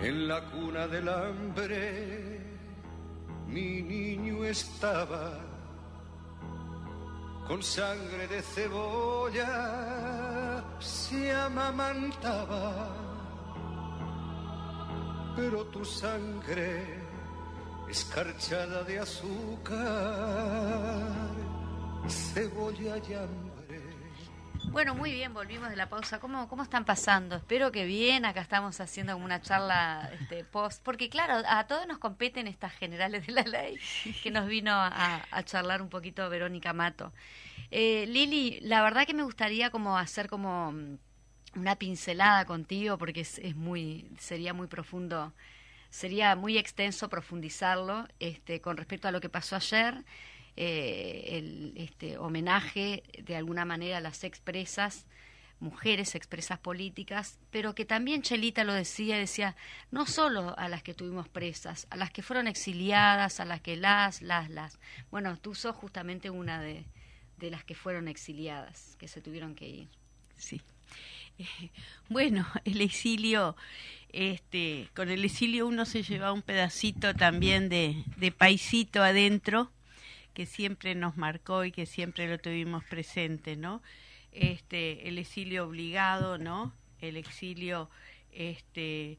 [0.00, 2.40] en la cuna del hambre
[3.46, 5.38] mi niño estaba
[7.46, 9.88] con sangre de cebolla
[10.78, 12.94] se amamantaba,
[15.34, 16.84] pero tu sangre
[17.88, 19.78] escarchada de azúcar,
[22.06, 23.14] cebolla y
[24.70, 26.20] bueno, muy bien, volvimos de la pausa.
[26.20, 27.36] ¿Cómo, cómo están pasando?
[27.36, 28.24] Espero que bien.
[28.24, 30.82] Acá estamos haciendo como una charla este, post.
[30.82, 33.78] Porque, claro, a todos nos competen estas generales de la ley
[34.22, 37.12] que nos vino a, charlar un poquito Verónica Mato.
[37.70, 40.74] Eh, Lili, la verdad que me gustaría como hacer como
[41.54, 45.32] una pincelada contigo porque es, es muy sería muy profundo
[45.90, 50.04] sería muy extenso profundizarlo este con respecto a lo que pasó ayer
[50.60, 55.06] eh, el este, homenaje de alguna manera a las expresas
[55.60, 59.54] mujeres, expresas políticas, pero que también Chelita lo decía, decía,
[59.92, 63.76] no solo a las que tuvimos presas, a las que fueron exiliadas, a las que
[63.76, 64.80] las, las, las.
[65.12, 66.86] Bueno, tú sos justamente una de,
[67.36, 69.88] de las que fueron exiliadas, que se tuvieron que ir.
[70.36, 70.60] Sí.
[72.08, 73.54] Bueno, el exilio,
[74.08, 79.70] este, con el exilio uno se lleva un pedacito también de, de paisito adentro
[80.38, 83.82] que siempre nos marcó y que siempre lo tuvimos presente, ¿no?
[84.30, 86.72] Este, el exilio obligado, ¿no?
[87.00, 87.90] El exilio
[88.30, 89.18] este,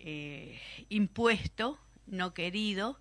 [0.00, 2.98] eh, impuesto, no querido,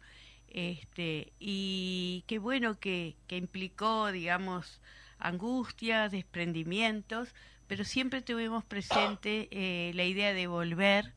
[0.49, 4.79] este, y qué bueno que, que implicó, digamos,
[5.17, 7.33] angustias, desprendimientos,
[7.65, 11.11] pero siempre tuvimos presente eh, la idea de volver,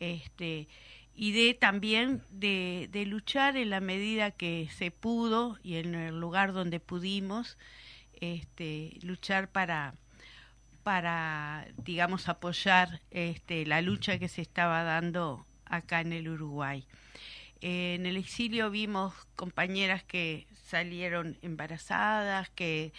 [0.00, 0.66] este,
[1.16, 6.52] y de también de, luchar en la medida que se pudo y en el lugar
[6.52, 7.56] donde pudimos
[8.20, 9.94] este, luchar para
[10.82, 16.86] para digamos apoyar este, la lucha que se estaba dando acá en el Uruguay.
[17.60, 22.92] en el exilio vimos compañeras que salieron embarazadas, que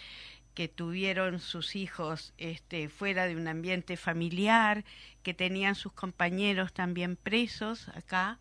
[0.57, 4.85] que tuvieron sus hijos este, fuera de un ambiente familiar,
[5.21, 8.39] que tenían sus compañeros también presos acá.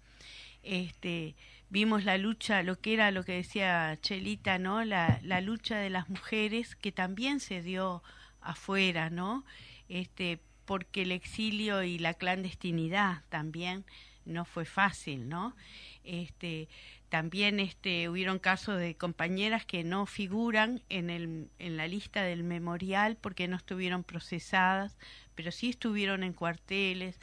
[0.62, 1.34] Este,
[1.68, 4.82] vimos la lucha, lo que era lo que decía Chelita, ¿no?
[4.82, 8.02] La, la lucha de las mujeres que también se dio
[8.40, 9.44] afuera, ¿no?
[9.90, 13.84] Este, porque el exilio y la clandestinidad también
[14.24, 15.54] no fue fácil, ¿no?
[16.02, 16.68] Este,
[17.16, 22.44] también este, hubieron casos de compañeras que no figuran en, el, en la lista del
[22.44, 24.98] memorial porque no estuvieron procesadas,
[25.34, 27.18] pero sí estuvieron en cuarteles.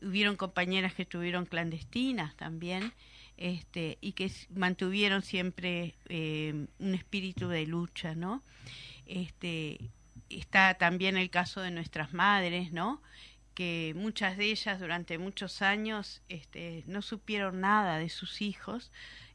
[0.00, 2.92] Hubieron compañeras que estuvieron clandestinas también
[3.36, 8.44] este, y que mantuvieron siempre eh, un espíritu de lucha, ¿no?
[9.06, 9.90] Este,
[10.28, 13.02] está también el caso de nuestras madres, ¿no?
[13.54, 18.92] que muchas de ellas durante muchos años este, no supieron nada de sus hijos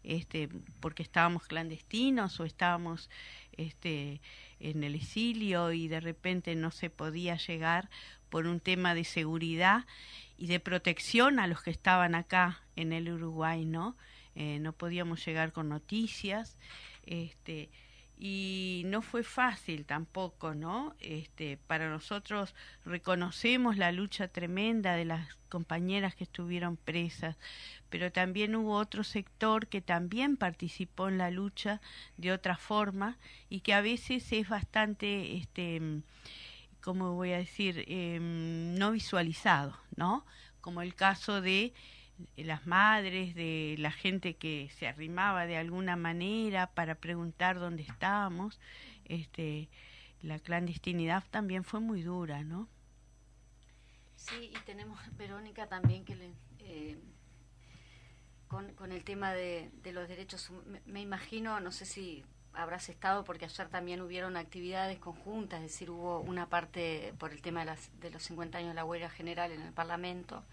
[0.08, 0.48] este,
[0.80, 3.10] porque estábamos clandestinos o estábamos
[3.52, 4.22] este,
[4.62, 7.90] en el exilio y de repente no se podía llegar
[8.30, 9.86] por un tema de seguridad
[10.38, 13.98] y de protección a los que estaban acá en el Uruguay, ¿no?
[14.36, 16.58] Eh, no podíamos llegar con noticias,
[17.06, 17.70] este,
[18.20, 20.96] y no fue fácil tampoco, ¿no?
[21.00, 27.38] Este, para nosotros reconocemos la lucha tremenda de las compañeras que estuvieron presas,
[27.90, 31.80] pero también hubo otro sector que también participó en la lucha
[32.18, 33.18] de otra forma
[33.50, 36.02] y que a veces es bastante, este,
[36.82, 40.26] ¿cómo voy a decir?, em, no visualizado, ¿no?
[40.60, 41.74] Como el caso de
[42.36, 48.60] las madres, de la gente que se arrimaba de alguna manera para preguntar dónde estábamos,
[49.06, 49.70] este,
[50.22, 52.68] la clandestinidad también fue muy dura, ¿no?
[54.16, 56.98] Sí, y tenemos Verónica también que le, eh,
[58.48, 62.90] con, con, el tema de, de los derechos, me, me, imagino, no sé si habrás
[62.90, 67.60] estado, porque ayer también hubieron actividades conjuntas, es decir, hubo una parte por el tema
[67.62, 70.44] de, las, de los 50 años de la huelga general en el Parlamento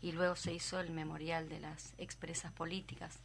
[0.00, 3.18] y luego se hizo el memorial de las expresas políticas.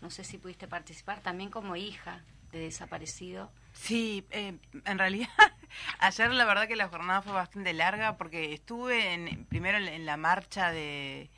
[0.00, 2.22] No sé si pudiste participar también como hija
[2.52, 3.50] de desaparecido.
[3.72, 5.28] Sí, eh, en realidad
[5.98, 10.16] ayer la verdad que la jornada fue bastante larga porque estuve en, primero en, la
[10.16, 11.30] marcha de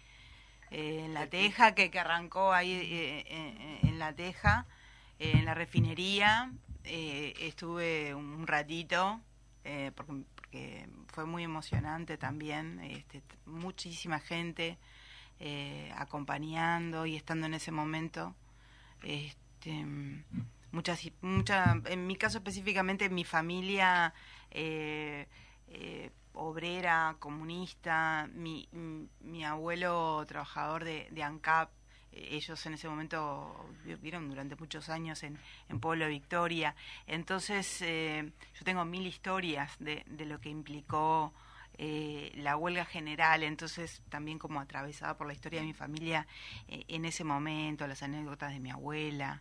[0.70, 4.66] eh, en la Teja que, que arrancó ahí eh, en la Teja,
[5.18, 6.50] en la refinería,
[6.84, 9.20] estuve un ratito
[9.94, 10.88] porque que
[11.20, 14.78] fue muy emocionante también, este, muchísima gente
[15.38, 18.34] eh, acompañando y estando en ese momento.
[19.02, 20.24] Este, en
[22.06, 24.14] mi caso específicamente, mi familia,
[24.50, 25.28] eh,
[25.68, 28.66] eh, obrera, comunista, mi,
[29.20, 31.68] mi, abuelo trabajador de, de ANCAP,
[32.12, 35.38] ellos en ese momento vivieron durante muchos años en,
[35.68, 36.74] en Pueblo Victoria.
[37.06, 41.32] Entonces, eh, yo tengo mil historias de, de lo que implicó
[41.78, 46.26] eh, la huelga general, entonces también como atravesada por la historia de mi familia
[46.68, 49.40] en ese momento, las anécdotas de mi abuela,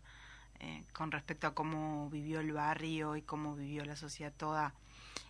[0.94, 4.74] con respecto a cómo vivió el barrio y cómo vivió la sociedad toda,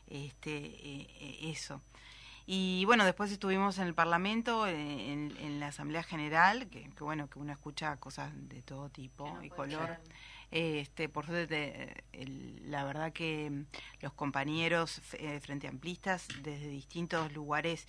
[0.07, 1.81] este, eso.
[2.51, 7.51] Y bueno, después estuvimos en el Parlamento, en, la Asamblea General, que, bueno, que uno
[7.51, 9.99] escucha cosas de todo tipo y color.
[10.51, 12.03] Este, por suerte,
[12.65, 13.65] la verdad que
[14.01, 17.87] los compañeros eh, frente amplistas desde distintos lugares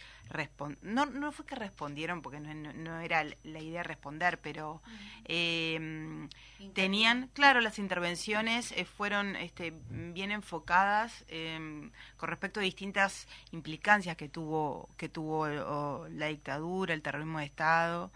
[0.82, 4.82] no, no fue que respondieron porque no, no, era la idea responder, pero
[5.24, 6.28] em,
[6.74, 14.16] tenían, claro, las intervenciones eh, fueron este, bien enfocadas em, con respecto a distintas implicancias
[14.16, 18.12] que tuvo que tuvo la dictadura, el terrorismo de Estado,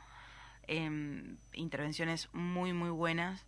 [0.66, 3.46] em, intervenciones muy muy buenas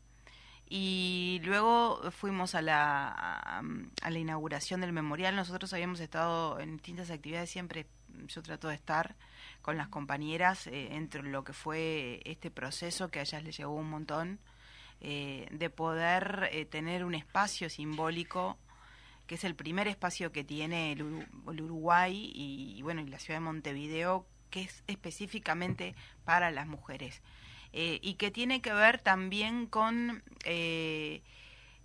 [0.69, 5.37] y luego fuimos a la, a, la inauguración del memorial.
[5.37, 7.87] Nosotros habíamos estado en distintas actividades, siempre
[8.27, 9.17] yo trato de estar
[9.63, 13.75] con las compañeras eh, entre lo que fue este proceso que a ellas les llevó
[13.75, 14.41] un montón,
[15.01, 18.59] eh, de poder eh, tener un espacio simbólico
[19.27, 21.03] que es el primer espacio que tiene el,
[21.45, 25.95] Uruguay y, bueno y la ciudad de Montevideo que es específicamente
[26.25, 27.23] para las mujeres
[27.79, 31.23] eh, y que tiene que ver también con eh,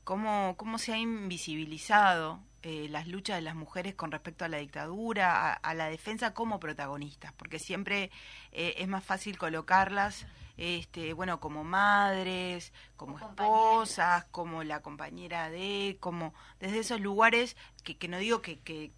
[0.06, 4.60] cómo, cómo se ha invisibilizado eh, las luchas de las mujeres con respecto a la
[4.60, 8.10] dictadura, a, la defensa como protagonistas, porque siempre
[8.54, 10.26] es más fácil colocarlas,
[10.56, 17.98] este, bueno, como madres, como, esposas, como la compañera de, como desde esos lugares que,
[17.98, 18.94] que no digo que, que,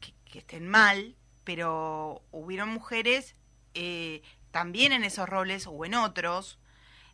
[0.00, 3.34] que, estén mal, pero hubieron mujeres
[3.74, 4.22] eh,
[4.52, 6.60] también en esos roles o en otros,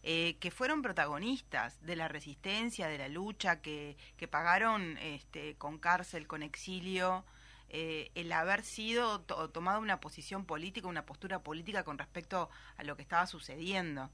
[0.03, 5.78] eh, que fueron protagonistas de la resistencia, de la lucha, que, que pagaron este, con
[5.78, 7.24] cárcel, con exilio,
[7.70, 12.97] eh, el haber sido tomado una posición política, una postura política con respecto a lo
[12.97, 14.11] que estaba sucediendo.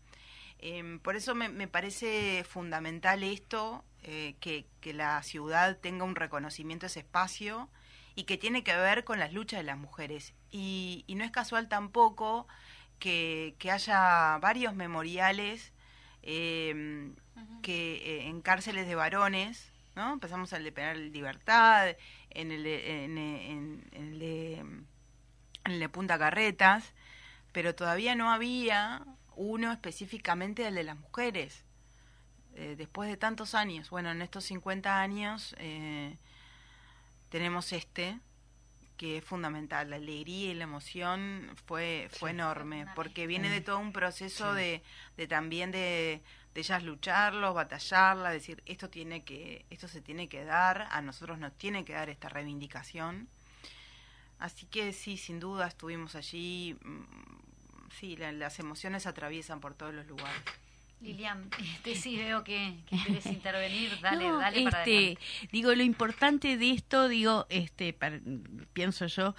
[0.59, 6.87] Em, por eso me, parece fundamental esto, eh, que, que, la ciudad tenga un reconocimiento
[6.87, 7.68] a ese espacio
[8.14, 10.35] y que tiene que ver con las luchas de las mujeres.
[10.51, 12.47] Y, y no es casual tampoco
[12.99, 15.72] que, haya varios memoriales
[16.22, 17.14] em,
[17.62, 20.12] que eh, en cárceles de varones, ¿no?
[20.12, 21.97] Empezamos el de Penal Libertad,
[22.30, 23.84] en el de, en,
[25.64, 26.92] el de, Punta Carretas,
[27.53, 29.05] pero todavía no había
[29.36, 31.64] uno específicamente del de las mujeres.
[32.57, 36.16] Eh, después de tantos años, bueno, en estos 50 años eh,
[37.28, 38.18] tenemos este,
[39.05, 39.90] que es fundamental.
[39.90, 44.82] La alegría y la emoción fue, fue enorme, porque viene de todo un proceso de,
[45.18, 46.22] de también de,
[46.55, 51.38] de ellas lucharlo, batallarla, decir esto tiene que, esto se tiene que dar, a nosotros
[51.38, 53.28] nos tiene que dar esta reivindicación.
[54.38, 57.05] Así que sí, sin duda estuvimos allí, mm,
[58.00, 60.42] sí, las emociones atraviesan por todos los lugares.
[61.05, 65.18] Lilian, este sí veo que, quieres intervenir, dale, dale para este,
[65.52, 67.96] Digo, lo importante de esto, digo, este,
[68.72, 69.34] pienso yo,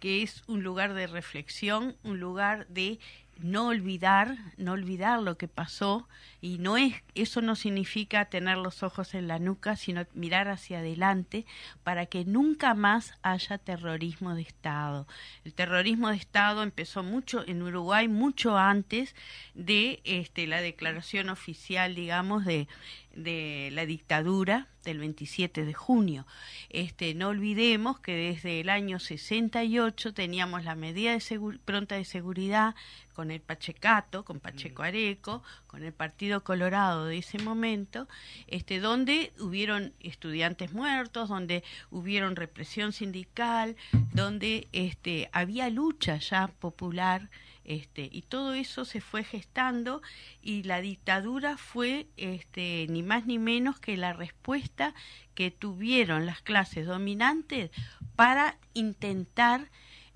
[0.00, 2.98] que es un lugar de reflexión, un lugar de
[3.42, 6.08] no olvidar, no olvidar lo que pasó
[6.40, 10.78] y no es eso no significa tener los ojos en la nuca, sino mirar hacia
[10.78, 11.46] adelante
[11.84, 15.06] para que nunca más haya terrorismo de Estado.
[15.44, 19.14] El terrorismo de Estado empezó mucho en Uruguay mucho antes
[19.54, 22.68] de este la declaración oficial, digamos, de
[23.14, 26.26] de la dictadura del 27 de junio.
[26.68, 32.74] Este, no olvidemos que desde el año 68 teníamos la medida de pronta de seguridad
[33.14, 34.86] con el Pachecato, con Pacheco mm.
[34.86, 38.08] Areco, con el Partido Colorado de ese momento,
[38.46, 43.76] este, donde hubieron estudiantes muertos, donde hubieron represión sindical,
[44.12, 47.30] donde este, había lucha ya popular
[47.64, 50.02] este, y todo eso se fue gestando
[50.42, 54.94] y la dictadura fue este, ni más ni menos que la respuesta
[55.34, 57.70] que tuvieron las clases dominantes
[58.16, 59.70] para intentar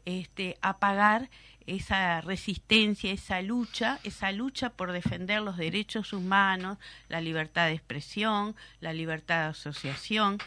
[0.04, 1.30] este, apagar
[1.66, 6.78] esa resistencia, esa lucha, esa lucha por defender los derechos humanos,
[7.08, 10.38] la libertad de expresión, la libertad de asociación.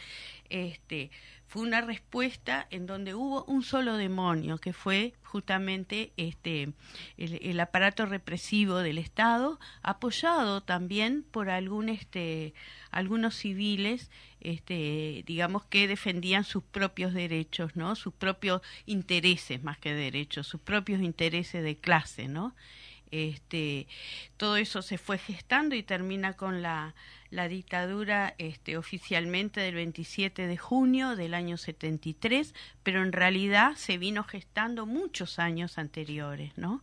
[0.49, 1.11] Este,
[1.49, 6.73] fue una respuesta en donde hubo un solo demonio, que fue justamente este
[7.17, 12.53] el, aparato represivo del Estado, apoyado también por algún este
[12.91, 17.95] algunos civiles este, digamos que defendían sus propios derechos, ¿no?
[17.95, 22.55] Sus propios intereses más que derechos, sus propios intereses de clase, ¿no?
[23.11, 23.87] Este,
[24.37, 26.93] todo eso se fue gestando y termina con la,
[27.31, 32.53] la dictadura este, oficialmente del 27 de junio del año 73,
[32.83, 36.81] pero en realidad se vino gestando muchos años anteriores, ¿no?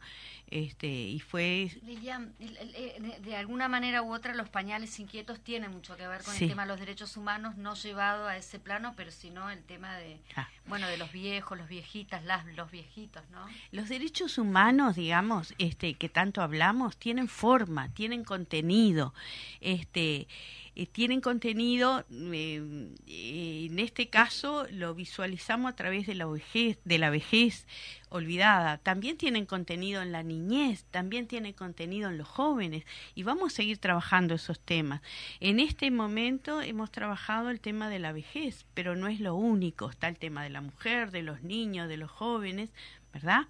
[0.49, 6.07] Este y fue Lilian, de alguna manera u otra los pañales inquietos tienen mucho que
[6.07, 9.51] ver con el tema de los derechos humanos no llevado a ese plano pero sino
[9.51, 10.49] el tema de ah.
[10.66, 15.94] bueno de los viejos los viejitas las los viejitos no los derechos humanos digamos este
[15.94, 19.14] que tanto hablamos tienen forma tienen contenido
[19.61, 20.28] este
[20.76, 22.60] eh, tienen contenido, eh,
[23.06, 27.66] en este caso lo visualizamos a través de la vejez, de la vejez
[28.10, 28.76] olvidada.
[28.76, 33.56] También tienen contenido en la niñez, también tienen contenido en los jóvenes y vamos a
[33.56, 35.00] seguir trabajando esos temas.
[35.40, 39.88] En este momento hemos trabajado el tema de la vejez, pero no es lo único.
[39.88, 42.70] Está el tema de la mujer, de los niños, de los jóvenes,
[43.16, 43.46] ¿verdad?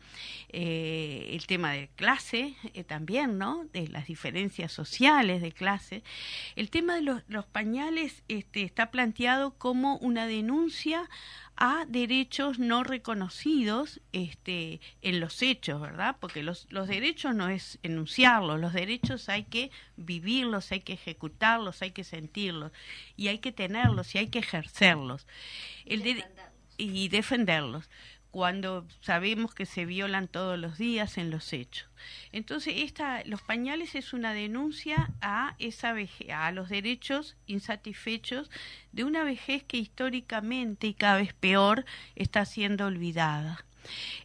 [0.50, 3.64] Eh, el tema de clase eh, también, ¿no?
[3.72, 6.04] De las diferencias sociales de clase.
[6.54, 11.08] El tema de los, los pañales este, está planteado como una denuncia
[11.56, 16.16] a derechos no reconocidos este, en los hechos, ¿verdad?
[16.20, 21.82] Porque los, los derechos no es enunciarlos, los derechos hay que vivirlos, hay que ejecutarlos,
[21.82, 22.72] hay que sentirlos,
[23.16, 25.26] y hay que tenerlos y hay que ejercerlos.
[25.86, 26.02] El
[26.78, 27.88] y defenderlos
[28.36, 31.88] cuando sabemos que se violan todos los días en los hechos.
[32.32, 35.94] Entonces, esta, los pañales es una denuncia a, esa
[36.34, 38.50] a los derechos insatisfechos
[38.92, 43.64] de una vejez que históricamente y cada vez peor está siendo olvidada.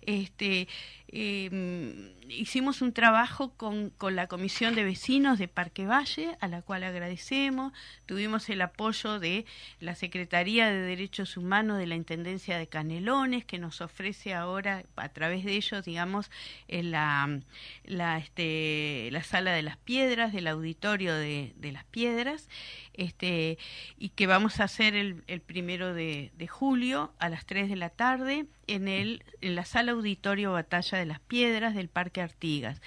[0.02, 0.68] Este,
[1.12, 6.62] eh, hicimos un trabajo con, con, la Comisión de Vecinos de Parque Valle, a la
[6.62, 7.74] cual agradecemos.
[8.06, 9.46] Tuvimos el apoyo de
[9.80, 15.10] la Secretaría de Derechos Humanos de la Intendencia de Canelones, que nos ofrece ahora, a
[15.10, 16.32] través de ellos, digamos,
[16.68, 17.42] en la,
[17.84, 22.50] la, este, la Sala de las Piedras, del auditorio de, de las Piedras,
[22.94, 23.58] este,
[23.98, 27.76] y que vamos a hacer el, el primero de, de, julio a las 3 de
[27.76, 32.80] la tarde en, el, en la Sala Auditorio Batalla de las Piedras del Parque Artigas.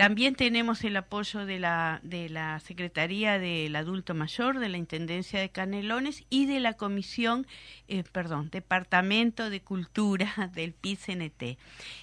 [0.00, 5.38] También tenemos el apoyo de la, de la Secretaría del Adulto Mayor, de la Intendencia
[5.38, 7.46] de Canelones y de la Comisión,
[7.86, 11.58] eh, perdón, Departamento de Cultura del PICNT,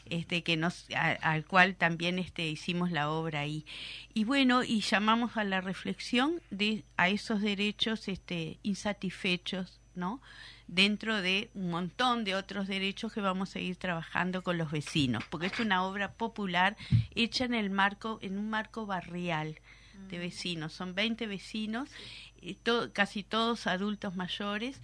[0.06, 3.66] este, que nos, al cual también este, hicimos la obra ahí.
[4.14, 10.22] Y bueno, y llamamos a la reflexión de, a esos derechos este, insatisfechos, ¿no?
[10.68, 15.24] Dentro de un montón de otros derechos que vamos a ir trabajando con los vecinos,
[15.30, 16.76] porque es una obra popular
[17.16, 19.60] hecha en el marco, en un marco barrial
[20.10, 20.22] de mm.
[20.22, 20.74] vecinos.
[20.74, 21.90] Son 20 vecinos,
[22.94, 24.82] casi todos adultos mayores,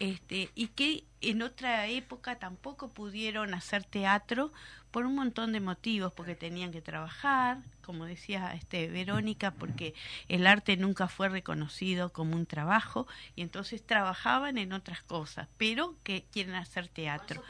[0.00, 4.52] este, y que en otra época tampoco pudieron hacer teatro
[4.96, 9.92] por un montón de motivos, porque tenían que trabajar, como decía este Verónica, porque
[10.26, 15.96] el arte nunca fue reconocido como un trabajo y entonces trabajaban en otras cosas, pero
[16.02, 17.42] que quieren hacer teatro.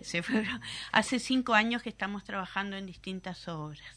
[0.00, 0.22] Se
[0.92, 3.95] hace cinco años que estamos trabajando en distintas obras.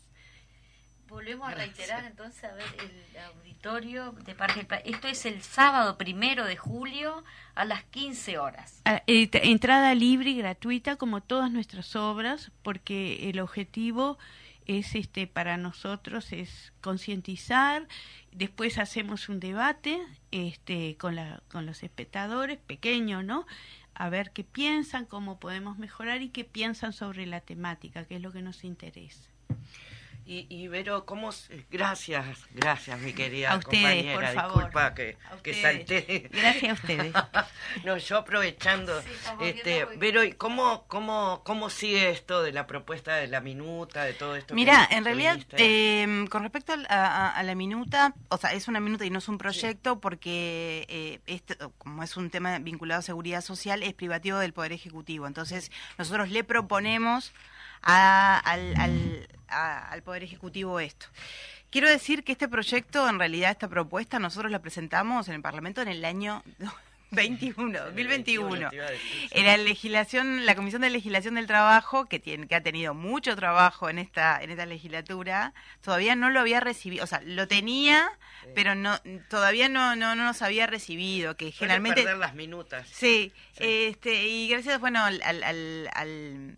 [1.10, 6.46] Volvemos a reiterar entonces a ver el auditorio de Parque Esto es el sábado primero
[6.46, 7.24] de julio
[7.56, 8.82] a las 15 horas.
[8.86, 14.20] Ah, entrada libre y gratuita como todas nuestras obras porque el objetivo
[14.68, 17.88] es este para nosotros es concientizar
[18.32, 20.00] después hacemos un debate
[20.30, 23.48] este con la con los espectadores pequeños no
[23.96, 28.22] a ver qué piensan cómo podemos mejorar y qué piensan sobre la temática que es
[28.22, 29.28] lo que nos interesa
[30.30, 31.32] y, y Vero, ¿cómo?
[31.72, 34.54] Gracias, gracias, mi querida a ustedes, Por favor.
[34.58, 36.30] Disculpa que, que salté.
[36.32, 37.14] Gracias a ustedes.
[37.84, 39.02] no, yo aprovechando.
[39.42, 44.14] este, Vero, ¿y cómo, cómo, cómo sigue esto de la propuesta de la minuta, de
[44.14, 44.54] todo esto?
[44.54, 49.10] Mira, en realidad, eh, con respecto a, la minuta, o sea, es una minuta y
[49.10, 53.82] no es un proyecto porque, eh, este, como es un tema vinculado a seguridad social,
[53.82, 55.26] es privativo del Poder Ejecutivo.
[55.26, 57.34] Entonces, nosotros le proponemos
[57.82, 61.08] al, al, Poder Ejecutivo esto.
[61.70, 65.82] Quiero decir que este proyecto, en realidad esta propuesta, nosotros la presentamos en el Parlamento
[65.82, 66.44] en el año
[67.12, 68.70] 21, 2021.
[69.32, 73.36] En la legislación, la Comisión de Legislación del Trabajo, que tiene, que ha tenido mucho
[73.36, 78.12] trabajo en esta, en esta legislatura, todavía no lo había recibido, o sea, lo tenía,
[78.54, 79.00] pero no,
[79.30, 82.04] todavía no, no, no nos había recibido, que generalmente.
[82.04, 82.88] perder las minutas.
[82.92, 86.58] Sí, este, y gracias, bueno, al, al, al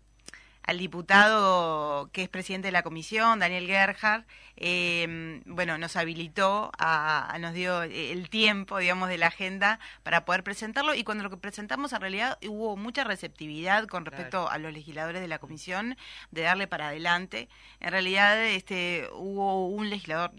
[0.62, 4.24] al diputado que es presidente de la comisión, Daniel Gerhard,
[4.56, 10.44] eh, bueno, nos habilitó, a, nos dio el tiempo, digamos, de la agenda para poder
[10.44, 14.72] presentarlo y cuando lo que presentamos en realidad hubo mucha receptividad con respecto a los
[14.72, 15.96] legisladores de la comisión
[16.30, 17.48] de darle para adelante.
[17.80, 20.32] En realidad, este, hubo un legislador,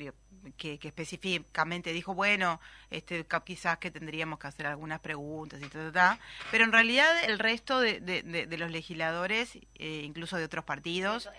[0.57, 5.91] que, específicamente dijo, bueno, este, quizás que tendríamos que hacer algunas preguntas y todo,
[6.51, 11.29] pero en realidad el resto de, de, los legisladores, eh, incluso de otros partidos,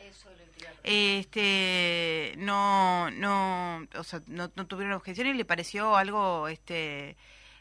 [0.82, 7.16] este, no, no, o sea, no, tuvieron objeción y le pareció algo, este,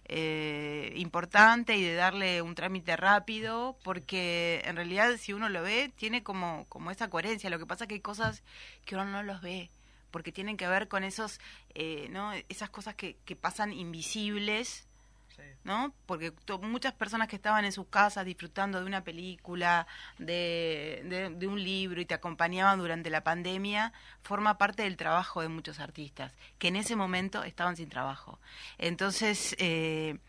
[0.05, 5.91] eh, importante y de darle un trámite rápido, porque en realidad si uno lo ve,
[5.95, 7.49] tiene como, como esa coherencia.
[7.49, 8.43] Lo que pasa es que hay cosas
[8.85, 9.69] que uno no los ve
[10.13, 11.39] porque tienen que ver con esos,
[11.73, 12.31] eh, ¿no?
[12.47, 14.87] esas cosas que, que pasan invisibles,
[15.63, 15.91] ¿no?
[16.05, 19.87] Porque muchas personas que estaban en sus casas disfrutando de una película,
[20.19, 23.91] de, de, un libro y te acompañaban durante la pandemia,
[24.21, 28.39] forma parte del trabajo de muchos artistas, que en ese momento estaban sin trabajo.
[28.77, 30.19] Entonces, eh,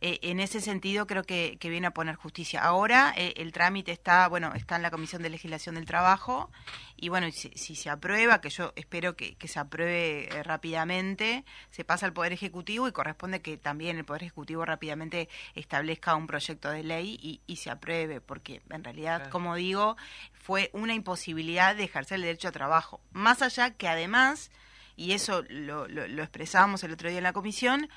[0.00, 2.62] eh, en ese sentido creo que, viene a poner justicia.
[2.62, 6.50] Ahora eh, el trámite está, bueno, está en la Comisión de Legislación del Trabajo
[6.96, 12.06] y bueno, si, se aprueba, que yo espero que, se apruebe eh, rápidamente, se pasa
[12.06, 16.84] al Poder Ejecutivo y corresponde que también el Poder Ejecutivo rápidamente establezca un proyecto de
[16.84, 19.96] ley y, se apruebe, porque en realidad, como digo,
[20.32, 23.00] fue una imposibilidad de ejercer el derecho a trabajo.
[23.10, 24.52] Más allá que además,
[24.96, 27.88] y eso lo, lo, lo expresamos el otro día en la comisión,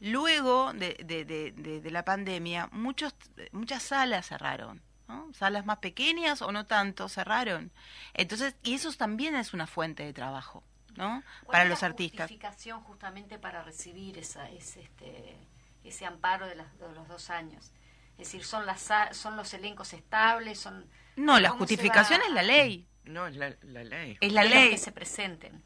[0.00, 3.14] Luego de, de, de, la pandemia, muchos,
[3.52, 4.82] muchas salas cerraron.
[5.08, 5.32] ¿no?
[5.34, 7.70] Salas más pequeñas o no tanto cerraron.
[8.14, 10.64] Entonces, y eso también es una fuente de trabajo,
[10.96, 11.22] ¿no?
[11.46, 12.22] Para los artistas.
[12.22, 15.36] justificación justamente para recibir esa, ese, este,
[15.84, 17.72] ese amparo de, las, de los dos años?
[18.12, 20.86] Es decir, son las son los elencos estables, son
[21.16, 22.86] No, la justificación es la ley.
[23.04, 24.16] No, es la, la ley.
[24.20, 25.62] Es la ley que se presenten.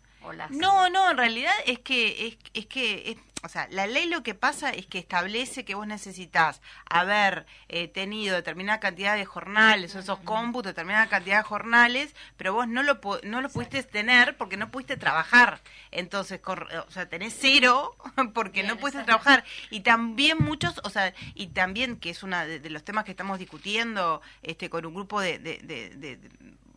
[0.51, 4.35] No, no, en realidad es que es, es que o sea, la ley lo que
[4.35, 6.61] pasa es que establece que vos necesitas
[6.91, 12.53] haber eh, tenido determinada cantidad de jornales o esos cómputos, determinada cantidad de jornales, pero
[12.53, 15.61] vos no lo, no lo pudiste tener porque no pudiste trabajar.
[15.91, 17.97] Entonces, o sea, tenés cero
[18.35, 19.45] porque no pudiste trabajar.
[19.71, 23.39] Y también muchos, o sea, y también, que es uno de, los temas que estamos
[23.39, 26.19] discutiendo este con un grupo de, de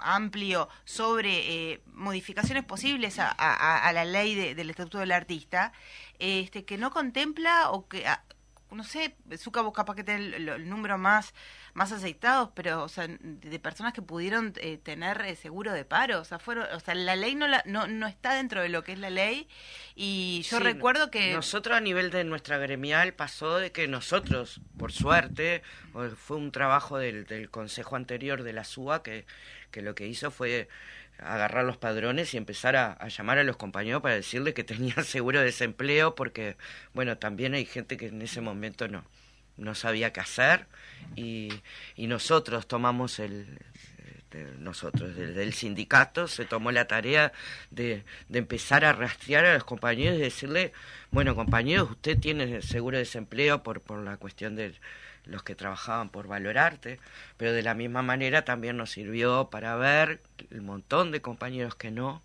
[0.02, 5.74] amplio sobre eh, modificaciones posibles a, la ley del Estatuto del Artista,
[6.20, 8.24] este, que no contempla o que, ah,
[8.72, 11.34] no sé, Zucca vos capaz que tiene el, número más,
[11.74, 16.22] más aceitados, pero, o sea, de personas que pudieron eh, tener eh, seguro de paro,
[16.22, 18.84] o sea, fueron, o sea, la ley no, la, no, no está dentro de lo
[18.84, 19.48] que es la ley
[19.96, 21.34] y yo recuerdo que...
[21.34, 25.64] Nosotros a nivel de nuestra gremial pasó de que nosotros, por suerte,
[26.16, 29.26] fue un trabajo del, del consejo anterior de la SUA que
[29.72, 30.68] que lo que hizo fue
[31.20, 35.40] agarrar los padrones y empezar a, llamar a los compañeros para decirle que tenían seguro
[35.40, 36.58] de desempleo, porque,
[36.94, 39.04] bueno, también hay gente que en ese momento no,
[39.58, 40.68] no sabía qué hacer
[41.16, 41.50] y,
[41.96, 43.60] y nosotros tomamos el,
[44.60, 47.32] nosotros, del, sindicato, se tomó la tarea
[47.70, 50.72] de, de, empezar a rastrear a los compañeros y decirle,
[51.12, 54.80] bueno, compañeros, usted tiene seguro de desempleo por, por la cuestión del
[55.26, 57.00] los que trabajaban por valorarte,
[57.38, 61.92] pero de la misma manera también nos sirvió para ver el montón de compañeros que
[61.92, 62.22] no,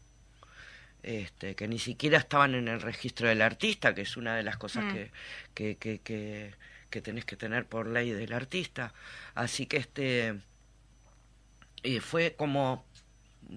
[1.03, 4.57] este, que ni siquiera estaban en el registro del artista, que es una de las
[4.57, 4.93] cosas mm.
[4.93, 5.11] que,
[5.55, 6.55] que, que, que,
[6.91, 8.93] que, tenés que tener por ley del artista.
[9.35, 10.41] Así que este
[11.87, 12.85] y fue como,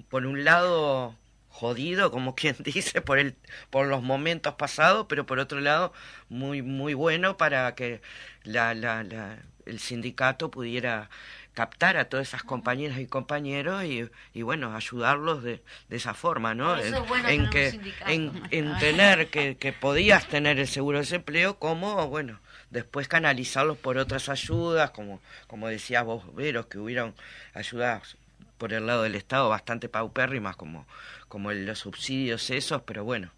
[0.10, 1.16] por un lado,
[1.50, 3.36] jodido, como quien dice, por el,
[3.70, 5.94] por los momentos pasados, pero por otro lado,
[6.30, 8.02] muy, muy bueno para que
[8.44, 11.10] la, la, la, el sindicato pudiera
[11.54, 16.56] captar a todas esas compañeras y compañeros y, y bueno, ayudarlos de, de esa forma,
[16.56, 16.78] ¿no?
[16.80, 22.40] En, que, en, en tener que, que podías tener el seguro de desempleo como, bueno,
[22.70, 27.14] después canalizarlos por otras ayudas, como, como decías vos, Veros, que hubieron
[27.54, 28.16] ayudas
[28.58, 30.86] por el lado del Estado bastante paupérrimas, como
[31.30, 33.32] como los subsidios esos, pero bueno,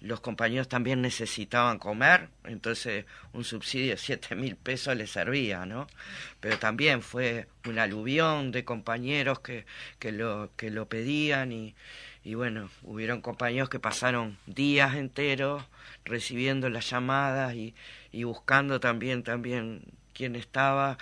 [0.00, 5.86] los compañeros también necesitaban comer, entonces un subsidio de siete mil pesos les servía, ¿no?
[6.40, 9.64] Pero también fue un aluvión de compañeros que,
[9.98, 11.74] que, lo, que lo pedían y,
[12.24, 15.64] y bueno, hubieron compañeros que pasaron días enteros
[16.04, 17.74] recibiendo las llamadas y,
[18.10, 19.84] y buscando también, también
[20.14, 20.98] quién estaba,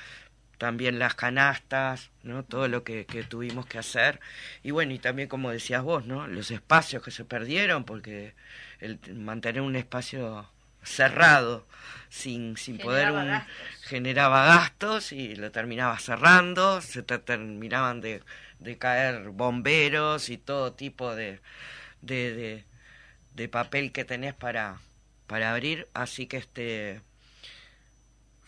[0.60, 2.44] también las canastas, ¿no?
[2.44, 4.20] Todo lo que, que, tuvimos que hacer.
[4.62, 6.26] Y bueno, y también como decías vos, ¿no?
[6.26, 8.34] Los espacios que se perdieron, porque
[8.80, 10.50] el mantener un espacio
[10.82, 11.66] cerrado,
[12.10, 13.10] sin, sin poder
[13.84, 18.22] generaba gastos y lo terminaba cerrando, se terminaban de,
[18.58, 21.40] de, caer bomberos y todo tipo de,
[22.02, 22.64] de,
[23.34, 24.78] de, papel que tenés para,
[25.26, 27.00] para abrir, así que este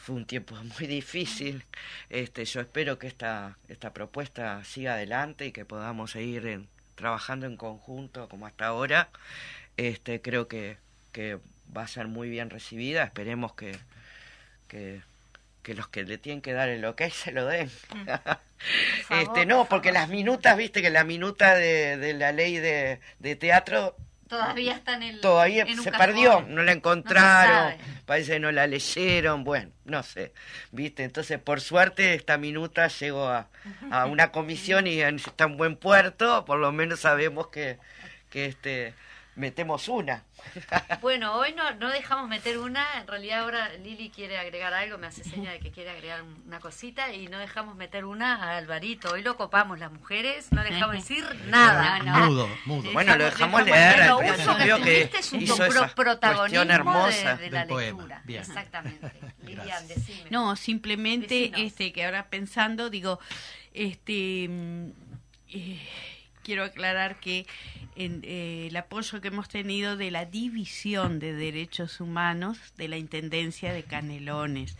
[0.02, 1.64] fue un tiempo muy difícil.
[2.10, 7.56] Este, yo espero que esta, esta propuesta siga adelante y que podamos seguir trabajando en
[7.56, 9.08] conjunto como hasta ahora.
[9.76, 10.76] Este, creo que,
[11.12, 11.38] que
[11.74, 13.04] va a ser muy bien recibida.
[13.04, 13.78] Esperemos que,
[14.68, 15.02] que,
[15.74, 17.70] los que le tienen que dar el ok se lo den.
[19.10, 23.36] este, no, porque las minutas, viste que la minuta de, de la ley de, de
[23.36, 23.96] teatro
[24.32, 25.20] Todavía está en el.
[25.20, 27.74] Todavía se perdió, no la encontraron,
[28.06, 30.32] parece que no la leyeron, bueno, no sé,
[30.70, 31.04] ¿viste?
[31.04, 33.48] Entonces, por suerte, esta minuta llegó a,
[33.90, 37.78] a una comisión y está en buen puerto, por lo menos sabemos que,
[38.30, 38.94] que este
[39.34, 40.24] metemos una.
[41.00, 45.08] Bueno, hoy no, no dejamos meter una, en realidad ahora Lili quiere agregar algo, me
[45.08, 49.10] hace seña de que quiere agregar una cosita y no dejamos meter una a Alvarito.
[49.12, 51.98] Hoy lo copamos las mujeres, no dejamos decir nada.
[52.26, 52.92] Mudo, mudo.
[52.92, 57.50] Bueno, lo dejamos leer al principio que, este es un hizo esa protagonismo hermosa de,
[57.50, 58.22] la lectura.
[58.28, 59.12] Exactamente.
[59.42, 60.30] Lilian, decime.
[60.30, 63.18] No, simplemente este que ahora pensando, digo,
[63.72, 64.46] este...
[64.48, 64.90] Mm,
[65.48, 65.80] eh,
[66.42, 67.46] quiero aclarar que
[67.96, 72.98] en, eh, el apoyo que hemos tenido de la División de Derechos Humanos de la
[72.98, 74.76] Intendencia de Canelones.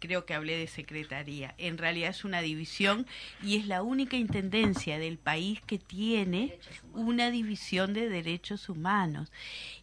[0.00, 1.54] Creo que hablé de secretaría.
[1.58, 3.06] En realidad es una división
[3.42, 6.58] y es la única intendencia del país que tiene
[6.92, 9.30] una división de derechos humanos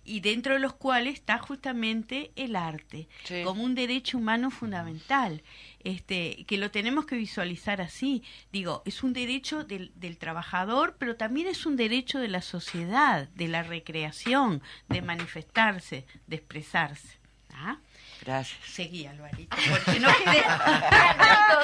[0.04, 3.08] y dentro de los cuales está justamente el arte
[3.44, 5.44] como un derecho humano fundamental
[5.84, 8.24] este, que lo tenemos que visualizar así.
[8.52, 13.30] Digo, es un derecho del, del trabajador, pero también es un derecho de la sociedad,
[13.30, 17.20] de la recreación, de manifestarse, de expresarse.
[17.54, 17.80] ¿Ah?
[18.28, 18.60] Gracias.
[18.70, 19.56] Seguí, Alvarito.
[19.70, 20.44] Porque no quedé...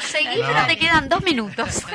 [0.01, 1.83] seguí, pero te quedan dos minutos.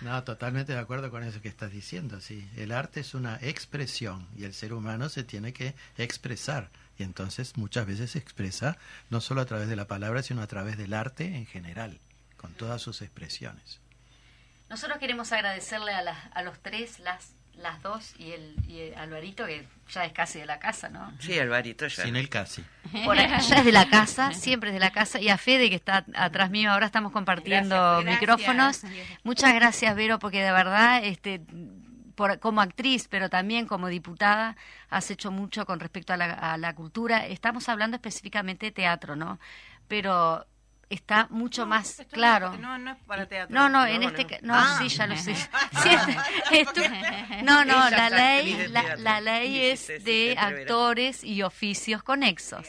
[0.00, 2.20] No, totalmente de acuerdo con eso que estás diciendo.
[2.20, 7.02] Sí, el arte es una expresión y el ser humano se tiene que expresar y
[7.02, 8.78] entonces muchas veces se expresa
[9.10, 11.98] no solo a través de la palabra, sino a través del arte en general,
[12.36, 13.80] con todas sus expresiones.
[14.70, 19.46] Nosotros queremos agradecerle a, las, a los tres, las, las dos y el, y Alvarito,
[19.46, 21.12] que ya es casi de la casa, ¿no?
[21.18, 22.04] Sí, Alvarito ya.
[22.04, 22.64] Sin el casi.
[23.04, 25.20] Por ya es de la casa, siempre es de la casa.
[25.20, 28.82] Y a Fede, que está atrás mío, ahora estamos compartiendo micrófonos.
[29.24, 31.42] Muchas gracias, Vero, porque de verdad este,
[32.40, 34.56] como actriz, pero también como diputada,
[34.90, 37.26] has hecho mucho con respecto a la, a la cultura.
[37.26, 39.38] Estamos hablando específicamente de teatro, ¿no?
[39.88, 40.46] Pero
[40.90, 42.56] está mucho más claro.
[42.58, 43.54] No, no es para teatro.
[43.54, 44.78] No, no, en este no, ah.
[44.78, 45.34] sí, ya lo sé.
[47.44, 52.66] no, no, la ley, la, ley es de actores y oficios conexos.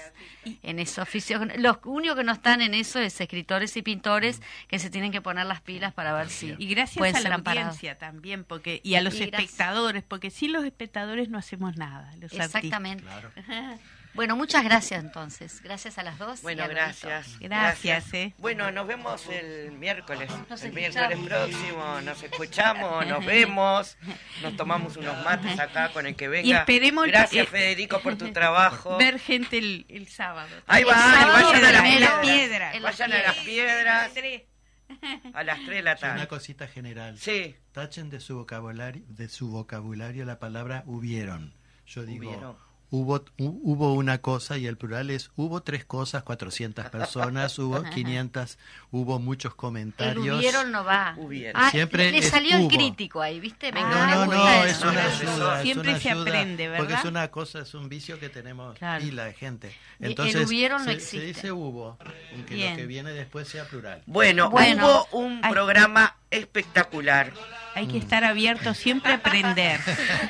[0.64, 4.80] En esos oficios, los únicos que no están en eso es escritores y pintores que
[4.80, 8.44] se tienen que poner las pilas para ver si y gracias a la audiencia también,
[8.44, 12.14] porque y a los espectadores, porque sin los espectadores no hacemos nada.
[12.20, 13.06] Los Exactamente.
[14.14, 15.62] Bueno, muchas gracias entonces.
[15.62, 16.42] Gracias a las dos.
[16.42, 17.40] Bueno, gracias.
[17.40, 18.14] Gracias.
[18.14, 18.34] Eh.
[18.38, 20.30] Bueno, nos vemos el miércoles.
[20.62, 22.02] el miércoles próximo.
[22.02, 23.98] Nos escuchamos, nos vemos.
[24.42, 26.48] Nos tomamos unos mates acá con el que venga.
[26.48, 28.98] Y esperemos gracias, Federico, por tu trabajo.
[28.98, 30.50] Ver gente el, sábado.
[30.68, 32.82] Ahí va, vayan a las piedras.
[32.82, 34.12] Vayan a las piedras.
[35.34, 36.16] A las 3 de la tarde.
[36.16, 37.18] Una cosita general.
[37.20, 37.56] Sí.
[37.72, 41.54] Tachen de su vocabulario, de su vocabulario la palabra hubieron.
[41.86, 42.58] Yo digo
[42.92, 48.58] hubo, hubo una cosa y el plural es hubo tres cosas, 400 personas, hubo 500,
[48.92, 50.26] hubo muchos comentarios.
[50.26, 51.16] El hubieron no va.
[51.54, 53.72] Ah, Siempre le salió el crítico ahí, ¿viste?
[53.72, 55.62] Me no, no, no, es una ayuda.
[55.62, 56.80] Siempre se aprende, ¿verdad?
[56.80, 59.76] Porque es una cosa, es un vicio que tenemos pila de gente.
[60.00, 61.20] Entonces, el hubieron no se, existe.
[61.20, 61.98] Se dice hubo,
[62.34, 64.02] aunque lo que viene después sea plural.
[64.06, 67.32] Bueno, hubo un programa espectacular.
[67.76, 69.80] Hay que estar abierto siempre a aprender.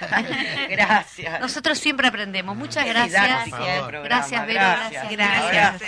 [0.70, 1.39] gracias.
[1.39, 2.56] Nosotros siempre aprendemos.
[2.56, 3.12] Muchas gracias.
[3.12, 4.04] Gracias, Vero.
[4.04, 4.47] Gracias.
[5.12, 5.82] Gracias.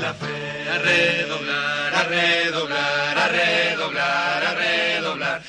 [0.00, 5.42] La fe a redoblar, a redoblar, a redoblar, a redoblar.